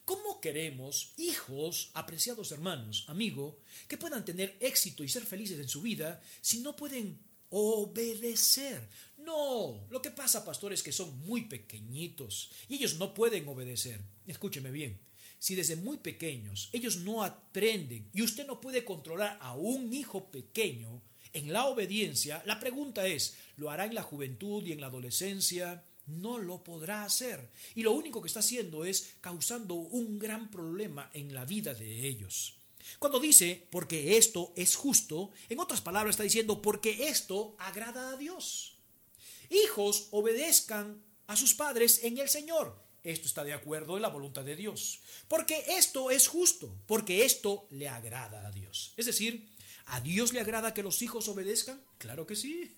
¿Cómo 0.08 0.40
queremos 0.40 1.12
hijos, 1.18 1.90
apreciados 1.92 2.50
hermanos, 2.50 3.04
amigo, 3.08 3.58
que 3.86 3.98
puedan 3.98 4.24
tener 4.24 4.56
éxito 4.58 5.04
y 5.04 5.08
ser 5.10 5.26
felices 5.26 5.60
en 5.60 5.68
su 5.68 5.82
vida 5.82 6.22
si 6.40 6.60
no 6.60 6.74
pueden 6.74 7.18
obedecer? 7.50 8.88
No, 9.18 9.86
lo 9.90 10.00
que 10.00 10.10
pasa, 10.10 10.46
pastores, 10.46 10.80
es 10.80 10.82
que 10.82 10.92
son 10.92 11.14
muy 11.26 11.42
pequeñitos 11.42 12.50
y 12.70 12.76
ellos 12.76 12.94
no 12.94 13.12
pueden 13.12 13.46
obedecer. 13.48 14.00
Escúcheme 14.26 14.70
bien, 14.70 14.98
si 15.38 15.54
desde 15.54 15.76
muy 15.76 15.98
pequeños 15.98 16.70
ellos 16.72 16.96
no 16.96 17.22
aprenden 17.22 18.08
y 18.14 18.22
usted 18.22 18.46
no 18.46 18.62
puede 18.62 18.86
controlar 18.86 19.36
a 19.42 19.56
un 19.56 19.92
hijo 19.92 20.30
pequeño 20.30 21.02
en 21.34 21.52
la 21.52 21.66
obediencia, 21.66 22.42
la 22.46 22.58
pregunta 22.58 23.06
es, 23.06 23.36
¿lo 23.58 23.70
hará 23.70 23.84
en 23.84 23.94
la 23.94 24.02
juventud 24.02 24.64
y 24.64 24.72
en 24.72 24.80
la 24.80 24.86
adolescencia? 24.86 25.84
No 26.08 26.38
lo 26.38 26.64
podrá 26.64 27.04
hacer. 27.04 27.50
Y 27.74 27.82
lo 27.82 27.92
único 27.92 28.20
que 28.20 28.28
está 28.28 28.40
haciendo 28.40 28.84
es 28.84 29.14
causando 29.20 29.74
un 29.74 30.18
gran 30.18 30.50
problema 30.50 31.10
en 31.14 31.34
la 31.34 31.44
vida 31.44 31.74
de 31.74 32.06
ellos. 32.06 32.56
Cuando 32.98 33.20
dice, 33.20 33.66
porque 33.70 34.16
esto 34.16 34.52
es 34.56 34.74
justo, 34.74 35.30
en 35.48 35.60
otras 35.60 35.80
palabras 35.80 36.14
está 36.14 36.22
diciendo, 36.22 36.62
porque 36.62 37.08
esto 37.08 37.54
agrada 37.58 38.10
a 38.10 38.16
Dios. 38.16 38.76
Hijos, 39.50 40.08
obedezcan 40.10 41.02
a 41.26 41.36
sus 41.36 41.54
padres 41.54 42.02
en 42.04 42.18
el 42.18 42.28
Señor 42.28 42.88
esto 43.04 43.26
está 43.26 43.44
de 43.44 43.52
acuerdo 43.52 43.96
en 43.96 44.02
la 44.02 44.08
voluntad 44.08 44.44
de 44.44 44.56
Dios. 44.56 45.00
Porque 45.28 45.64
esto 45.68 46.10
es 46.10 46.28
justo, 46.28 46.74
porque 46.86 47.24
esto 47.24 47.66
le 47.70 47.88
agrada 47.88 48.46
a 48.46 48.50
Dios. 48.50 48.92
Es 48.96 49.06
decir, 49.06 49.48
¿a 49.86 50.00
Dios 50.00 50.32
le 50.32 50.40
agrada 50.40 50.74
que 50.74 50.82
los 50.82 51.00
hijos 51.02 51.28
obedezcan? 51.28 51.80
Claro 51.98 52.26
que 52.26 52.36
sí. 52.36 52.74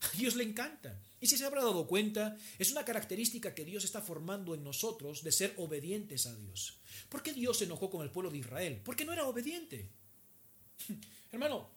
A 0.00 0.08
Dios 0.16 0.36
le 0.36 0.44
encanta. 0.44 1.00
Y 1.20 1.26
si 1.26 1.36
se 1.36 1.44
habrá 1.44 1.62
dado 1.62 1.86
cuenta, 1.86 2.36
es 2.58 2.70
una 2.70 2.84
característica 2.84 3.54
que 3.54 3.64
Dios 3.64 3.84
está 3.84 4.00
formando 4.00 4.54
en 4.54 4.62
nosotros 4.62 5.22
de 5.22 5.32
ser 5.32 5.54
obedientes 5.56 6.26
a 6.26 6.34
Dios. 6.36 6.78
¿Por 7.08 7.22
qué 7.22 7.32
Dios 7.32 7.58
se 7.58 7.64
enojó 7.64 7.90
con 7.90 8.02
el 8.02 8.10
pueblo 8.10 8.30
de 8.30 8.38
Israel? 8.38 8.80
Porque 8.84 9.04
no 9.04 9.12
era 9.12 9.26
obediente. 9.26 9.88
Hermano, 11.32 11.70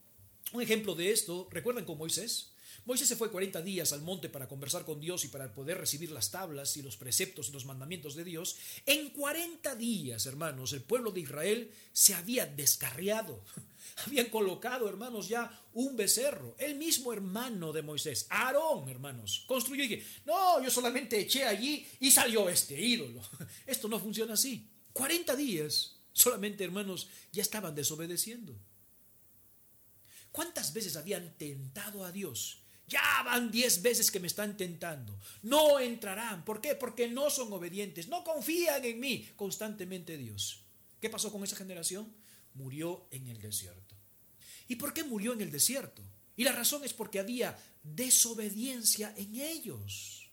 un 0.54 0.62
ejemplo 0.62 0.94
de 0.96 1.12
esto, 1.12 1.48
¿recuerdan 1.52 1.86
con 1.86 1.98
Moisés? 1.98 2.52
Moisés 2.86 3.08
se 3.08 3.16
fue 3.16 3.30
40 3.30 3.62
días 3.62 3.94
al 3.94 4.02
monte 4.02 4.28
para 4.28 4.48
conversar 4.48 4.86
con 4.86 5.00
Dios 5.00 5.24
y 5.24 5.28
para 5.28 5.54
poder 5.54 5.78
recibir 5.78 6.12
las 6.12 6.32
tablas 6.32 6.76
y 6.78 6.82
los 6.82 6.98
preceptos 6.98 7.50
y 7.50 7.52
los 7.52 7.66
mandamientos 7.66 8.16
de 8.16 8.24
Dios. 8.24 8.58
En 8.86 9.12
40 9.12 9.76
días, 9.76 10.26
hermanos, 10.26 10.74
el 10.74 10.82
pueblo 10.82 11.12
de 11.12 11.22
Israel 11.22 11.72
se 11.94 12.16
había 12.16 12.46
descarriado. 12.46 13.44
Habían 14.06 14.30
colocado, 14.30 14.90
hermanos, 14.90 15.28
ya 15.28 15.62
un 15.74 15.96
becerro. 15.96 16.56
El 16.58 16.76
mismo 16.76 17.14
hermano 17.14 17.72
de 17.72 17.82
Moisés, 17.82 18.26
Aarón, 18.30 18.90
hermanos, 18.90 19.44
construyó 19.46 19.84
y 19.84 19.88
dije, 19.88 20.08
no, 20.26 20.64
yo 20.64 20.72
solamente 20.72 21.20
eché 21.20 21.46
allí 21.46 21.86
y 22.00 22.10
salió 22.10 22.50
este 22.50 22.80
ídolo. 22.80 23.22
Esto 23.68 23.88
no 23.88 24.00
funciona 24.00 24.34
así. 24.34 24.68
40 24.94 25.36
días, 25.36 25.98
solamente, 26.14 26.64
hermanos, 26.64 27.10
ya 27.32 27.42
estaban 27.42 27.76
desobedeciendo. 27.76 28.56
¿Cuántas 30.32 30.74
veces 30.74 30.96
habían 30.96 31.34
tentado 31.38 32.06
a 32.06 32.12
Dios 32.12 32.61
ya 32.92 33.24
van 33.24 33.50
diez 33.50 33.82
veces 33.82 34.12
que 34.12 34.20
me 34.20 34.28
están 34.28 34.58
tentando. 34.58 35.18
No 35.44 35.80
entrarán. 35.80 36.44
¿Por 36.44 36.60
qué? 36.60 36.76
Porque 36.76 37.08
no 37.08 37.30
son 37.30 37.52
obedientes. 37.54 38.10
No 38.10 38.22
confían 38.24 38.84
en 38.84 39.00
mí 39.00 39.30
constantemente 39.38 40.18
Dios. 40.18 40.66
¿Qué 41.00 41.10
pasó 41.10 41.32
con 41.32 41.42
esa 41.44 41.56
generación? 41.56 42.14
Murió 42.54 43.08
en 43.12 43.30
el 43.30 43.40
desierto. 43.40 43.96
¿Y 44.68 44.76
por 44.76 44.94
qué 44.94 45.06
murió 45.06 45.32
en 45.32 45.42
el 45.42 45.52
desierto? 45.52 46.04
Y 46.36 46.44
la 46.44 46.52
razón 46.52 46.84
es 46.84 46.92
porque 46.92 47.20
había 47.20 47.58
desobediencia 47.82 49.14
en 49.16 49.36
ellos. 49.36 50.30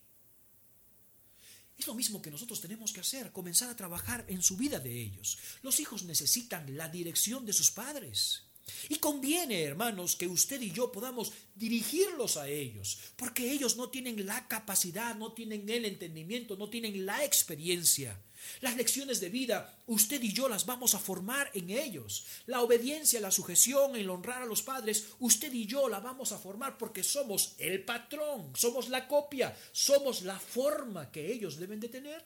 Es 1.77 1.87
lo 1.87 1.95
mismo 1.95 2.21
que 2.21 2.29
nosotros 2.29 2.59
tenemos 2.59 2.91
que 2.91 2.99
hacer, 2.99 3.31
comenzar 3.31 3.69
a 3.69 3.75
trabajar 3.75 4.25
en 4.27 4.43
su 4.43 4.57
vida 4.57 4.79
de 4.79 5.01
ellos. 5.01 5.37
Los 5.61 5.79
hijos 5.79 6.03
necesitan 6.03 6.75
la 6.75 6.89
dirección 6.89 7.45
de 7.45 7.53
sus 7.53 7.71
padres. 7.71 8.48
Y 8.89 8.95
conviene, 8.95 9.63
hermanos, 9.63 10.15
que 10.15 10.27
usted 10.27 10.61
y 10.61 10.71
yo 10.71 10.91
podamos 10.91 11.31
dirigirlos 11.55 12.37
a 12.37 12.47
ellos, 12.47 12.99
porque 13.15 13.51
ellos 13.51 13.77
no 13.77 13.89
tienen 13.89 14.25
la 14.25 14.47
capacidad, 14.47 15.15
no 15.15 15.33
tienen 15.33 15.69
el 15.69 15.85
entendimiento, 15.85 16.55
no 16.55 16.69
tienen 16.69 17.05
la 17.05 17.23
experiencia. 17.23 18.19
Las 18.61 18.77
lecciones 18.77 19.19
de 19.19 19.29
vida, 19.29 19.77
usted 19.87 20.21
y 20.21 20.31
yo 20.31 20.47
las 20.47 20.65
vamos 20.65 20.95
a 20.95 20.99
formar 20.99 21.51
en 21.53 21.69
ellos. 21.69 22.25
La 22.45 22.61
obediencia, 22.61 23.19
la 23.19 23.31
sujeción, 23.31 23.95
el 23.95 24.09
honrar 24.09 24.41
a 24.41 24.45
los 24.45 24.61
padres, 24.61 25.07
usted 25.19 25.53
y 25.53 25.65
yo 25.65 25.89
la 25.89 25.99
vamos 25.99 26.31
a 26.31 26.37
formar 26.37 26.77
porque 26.77 27.03
somos 27.03 27.55
el 27.57 27.83
patrón, 27.83 28.51
somos 28.55 28.89
la 28.89 29.07
copia, 29.07 29.57
somos 29.71 30.21
la 30.21 30.39
forma 30.39 31.11
que 31.11 31.31
ellos 31.31 31.57
deben 31.57 31.79
de 31.79 31.89
tener. 31.89 32.23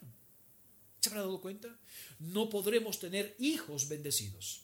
¿Se 1.00 1.10
habrá 1.10 1.22
dado 1.22 1.42
cuenta? 1.42 1.76
No 2.20 2.50
podremos 2.50 3.00
tener 3.00 3.36
hijos 3.40 3.90
bendecidos 3.90 4.63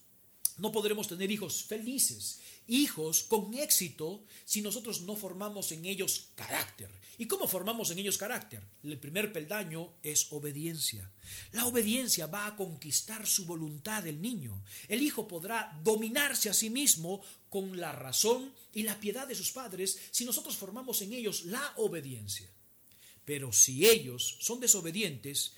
No 0.60 0.72
podremos 0.72 1.08
tener 1.08 1.32
hijos 1.32 1.64
felices, 1.64 2.40
hijos 2.68 3.24
con 3.24 3.54
éxito, 3.54 4.24
si 4.46 4.62
nosotros 4.62 5.02
no 5.02 5.16
formamos 5.16 5.72
en 5.72 5.86
ellos 5.86 6.30
carácter. 6.36 6.90
¿Y 7.18 7.26
cómo 7.26 7.48
formamos 7.48 7.92
en 7.92 8.00
ellos 8.00 8.18
carácter? 8.18 8.64
El 8.84 8.98
primer 8.98 9.34
peldaño 9.34 9.94
es 10.04 10.32
obediencia. 10.32 11.12
La 11.52 11.66
obediencia 11.66 12.28
va 12.28 12.48
a 12.48 12.56
conquistar 12.56 13.28
su 13.28 13.46
voluntad 13.46 14.04
del 14.04 14.22
niño. 14.22 14.64
El 14.88 15.02
hijo 15.02 15.28
podrá 15.28 15.78
dominarse 15.84 16.50
a 16.50 16.54
sí 16.54 16.70
mismo 16.70 17.22
con 17.50 17.78
la 17.78 17.92
razón 17.92 18.54
y 18.74 18.84
la 18.84 19.00
piedad 19.00 19.28
de 19.28 19.36
sus 19.36 19.52
padres 19.52 20.00
si 20.12 20.24
nosotros 20.24 20.56
formamos 20.56 21.02
en 21.02 21.14
ellos 21.14 21.46
la 21.46 21.74
obediencia. 21.78 22.50
Pero 23.30 23.54
si 23.54 23.86
ellos 23.86 24.38
son 24.40 24.60
desobedientes, 24.60 25.54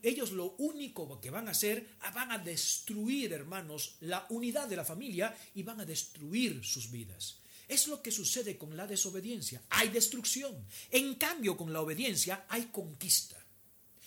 ellos 0.00 0.30
lo 0.30 0.54
único 0.58 1.20
que 1.20 1.30
van 1.30 1.48
a 1.48 1.50
hacer, 1.50 1.96
ah, 2.02 2.12
van 2.12 2.30
a 2.30 2.38
destruir, 2.38 3.32
hermanos, 3.32 3.96
la 4.02 4.26
unidad 4.30 4.68
de 4.68 4.76
la 4.76 4.84
familia 4.84 5.36
y 5.56 5.64
van 5.64 5.80
a 5.80 5.84
destruir 5.84 6.64
sus 6.64 6.88
vidas. 6.88 7.40
Es 7.66 7.88
lo 7.88 8.00
que 8.00 8.12
sucede 8.12 8.56
con 8.56 8.76
la 8.76 8.86
desobediencia. 8.86 9.60
Hay 9.70 9.88
destrucción. 9.88 10.64
En 10.88 11.16
cambio, 11.16 11.56
con 11.56 11.72
la 11.72 11.80
obediencia 11.80 12.46
hay 12.48 12.66
conquista. 12.66 13.44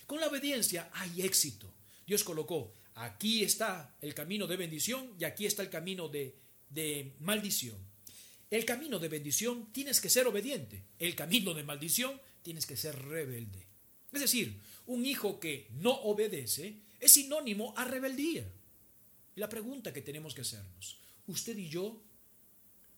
Con 0.08 0.22
la 0.22 0.28
obediencia 0.28 0.90
hay 0.94 1.24
éxito. 1.24 1.74
Dios 2.08 2.24
colocó, 2.24 2.72
aquí 2.96 3.44
está 3.44 3.98
el 4.00 4.14
camino 4.14 4.48
de 4.48 4.56
bendición 4.56 5.14
y 5.20 5.26
aquí 5.26 5.46
está 5.46 5.62
el 5.62 5.70
camino 5.70 6.08
de, 6.08 6.38
de 6.70 7.12
maldición. 7.20 7.76
El 8.50 8.64
camino 8.64 8.98
de 8.98 9.10
bendición 9.10 9.74
tienes 9.74 10.00
que 10.00 10.10
ser 10.10 10.26
obediente. 10.26 10.86
El 11.00 11.16
camino 11.16 11.54
de 11.54 11.64
maldición 11.64 12.22
tienes 12.44 12.66
que 12.66 12.78
ser 12.78 12.96
rebelde. 13.08 13.66
Es 14.12 14.22
decir, 14.22 14.62
un 14.86 15.06
hijo 15.06 15.40
que 15.40 15.68
no 15.72 15.92
obedece 15.92 16.76
es 17.00 17.12
sinónimo 17.12 17.74
a 17.76 17.86
rebeldía. 17.86 18.48
Y 19.36 19.40
la 19.40 19.50
pregunta 19.50 19.92
que 19.92 20.02
tenemos 20.02 20.36
que 20.36 20.42
hacernos, 20.42 21.00
¿usted 21.26 21.58
y 21.58 21.68
yo 21.68 22.00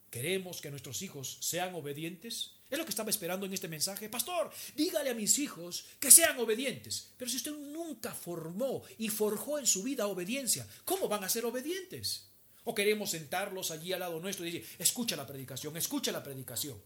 queremos 0.10 0.60
que 0.60 0.70
nuestros 0.70 1.02
hijos 1.02 1.38
sean 1.40 1.74
obedientes? 1.76 2.52
Es 2.70 2.78
lo 2.78 2.84
que 2.84 2.90
estaba 2.90 3.10
esperando 3.10 3.46
en 3.46 3.54
este 3.54 3.68
mensaje. 3.68 4.10
Pastor, 4.10 4.52
dígale 4.76 5.12
a 5.12 5.14
mis 5.14 5.40
hijos 5.40 5.86
que 6.00 6.12
sean 6.12 6.38
obedientes. 6.40 7.12
Pero 7.18 7.30
si 7.30 7.38
usted 7.38 7.52
nunca 7.52 8.14
formó 8.14 8.84
y 8.98 9.10
forjó 9.10 9.60
en 9.60 9.68
su 9.68 9.84
vida 9.84 10.08
obediencia, 10.08 10.68
¿cómo 10.84 11.08
van 11.08 11.24
a 11.24 11.30
ser 11.30 11.46
obedientes? 11.46 12.28
¿O 12.66 12.74
queremos 12.74 13.12
sentarlos 13.12 13.72
allí 13.72 13.94
al 13.94 14.00
lado 14.00 14.20
nuestro 14.20 14.46
y 14.46 14.52
decir, 14.52 14.68
escucha 14.80 15.16
la 15.16 15.28
predicación, 15.28 15.78
escucha 15.78 16.12
la 16.12 16.24
predicación? 16.24 16.82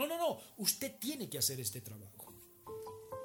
No, 0.00 0.06
no, 0.06 0.16
no, 0.16 0.38
usted 0.56 0.94
tiene 0.98 1.28
que 1.28 1.36
hacer 1.36 1.60
este 1.60 1.82
trabajo. 1.82 2.32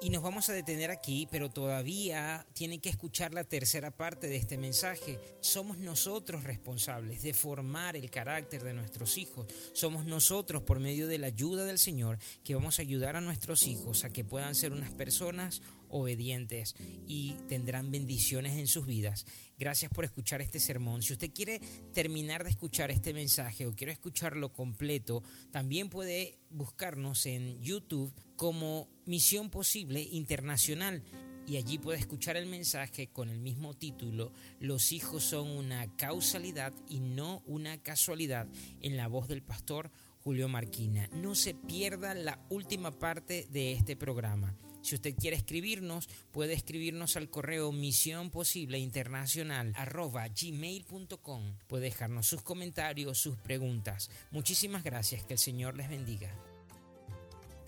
Y 0.02 0.10
nos 0.10 0.22
vamos 0.22 0.50
a 0.50 0.52
detener 0.52 0.90
aquí, 0.90 1.26
pero 1.30 1.48
todavía 1.48 2.46
tienen 2.52 2.82
que 2.82 2.90
escuchar 2.90 3.32
la 3.32 3.44
tercera 3.44 3.96
parte 3.96 4.26
de 4.28 4.36
este 4.36 4.58
mensaje. 4.58 5.18
Somos 5.40 5.78
nosotros 5.78 6.44
responsables 6.44 7.22
de 7.22 7.32
formar 7.32 7.96
el 7.96 8.10
carácter 8.10 8.62
de 8.62 8.74
nuestros 8.74 9.16
hijos. 9.16 9.46
Somos 9.72 10.04
nosotros, 10.04 10.62
por 10.64 10.78
medio 10.78 11.08
de 11.08 11.16
la 11.16 11.28
ayuda 11.28 11.64
del 11.64 11.78
Señor, 11.78 12.18
que 12.44 12.54
vamos 12.54 12.78
a 12.78 12.82
ayudar 12.82 13.16
a 13.16 13.22
nuestros 13.22 13.66
hijos 13.66 14.04
a 14.04 14.10
que 14.10 14.22
puedan 14.22 14.54
ser 14.54 14.72
unas 14.72 14.92
personas 14.92 15.62
obedientes 15.88 16.74
y 17.06 17.34
tendrán 17.48 17.90
bendiciones 17.90 18.58
en 18.58 18.66
sus 18.66 18.86
vidas. 18.86 19.26
Gracias 19.58 19.90
por 19.90 20.04
escuchar 20.04 20.42
este 20.42 20.60
sermón. 20.60 21.02
Si 21.02 21.12
usted 21.12 21.32
quiere 21.32 21.60
terminar 21.92 22.44
de 22.44 22.50
escuchar 22.50 22.90
este 22.90 23.14
mensaje 23.14 23.66
o 23.66 23.74
quiere 23.74 23.92
escucharlo 23.92 24.52
completo, 24.52 25.22
también 25.50 25.88
puede 25.88 26.38
buscarnos 26.50 27.26
en 27.26 27.60
YouTube 27.62 28.12
como 28.36 28.88
Misión 29.06 29.50
Posible 29.50 30.00
Internacional 30.02 31.02
y 31.46 31.56
allí 31.56 31.78
puede 31.78 31.98
escuchar 31.98 32.36
el 32.36 32.46
mensaje 32.46 33.08
con 33.08 33.28
el 33.28 33.38
mismo 33.38 33.74
título, 33.74 34.32
Los 34.58 34.92
hijos 34.92 35.22
son 35.22 35.48
una 35.48 35.86
causalidad 35.96 36.72
y 36.88 37.00
no 37.00 37.42
una 37.46 37.78
casualidad, 37.78 38.48
en 38.80 38.96
la 38.96 39.06
voz 39.06 39.28
del 39.28 39.42
pastor 39.42 39.90
Julio 40.24 40.48
Marquina. 40.48 41.08
No 41.12 41.36
se 41.36 41.54
pierda 41.54 42.14
la 42.14 42.44
última 42.50 42.98
parte 42.98 43.46
de 43.50 43.72
este 43.72 43.96
programa. 43.96 44.56
Si 44.86 44.94
usted 44.94 45.16
quiere 45.16 45.36
escribirnos, 45.36 46.08
puede 46.30 46.52
escribirnos 46.52 47.16
al 47.16 47.28
correo 47.28 47.72
misión 47.72 48.30
posible 48.30 48.78
internacional 48.78 49.74
gmail.com. 49.74 51.56
Puede 51.66 51.86
dejarnos 51.86 52.28
sus 52.28 52.42
comentarios, 52.42 53.18
sus 53.18 53.36
preguntas. 53.36 54.12
Muchísimas 54.30 54.84
gracias, 54.84 55.24
que 55.24 55.32
el 55.32 55.40
Señor 55.40 55.76
les 55.76 55.88
bendiga. 55.88 56.32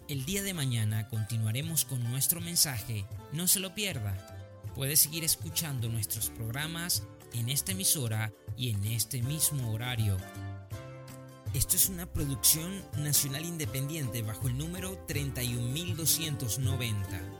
El 0.06 0.26
día 0.26 0.44
de 0.44 0.54
mañana 0.54 1.08
continuaremos 1.08 1.84
con 1.84 2.04
nuestro 2.04 2.40
mensaje. 2.40 3.04
No 3.32 3.48
se 3.48 3.58
lo 3.58 3.74
pierda. 3.74 4.16
Puede 4.76 4.94
seguir 4.94 5.24
escuchando 5.24 5.88
nuestros 5.88 6.30
programas 6.30 7.02
en 7.32 7.48
esta 7.48 7.72
emisora 7.72 8.32
y 8.56 8.70
en 8.70 8.84
este 8.84 9.22
mismo 9.22 9.72
horario. 9.72 10.18
Esto 11.58 11.74
es 11.74 11.88
una 11.88 12.06
producción 12.06 12.70
nacional 12.98 13.44
independiente 13.44 14.22
bajo 14.22 14.46
el 14.46 14.56
número 14.56 14.96
31290. 15.08 17.37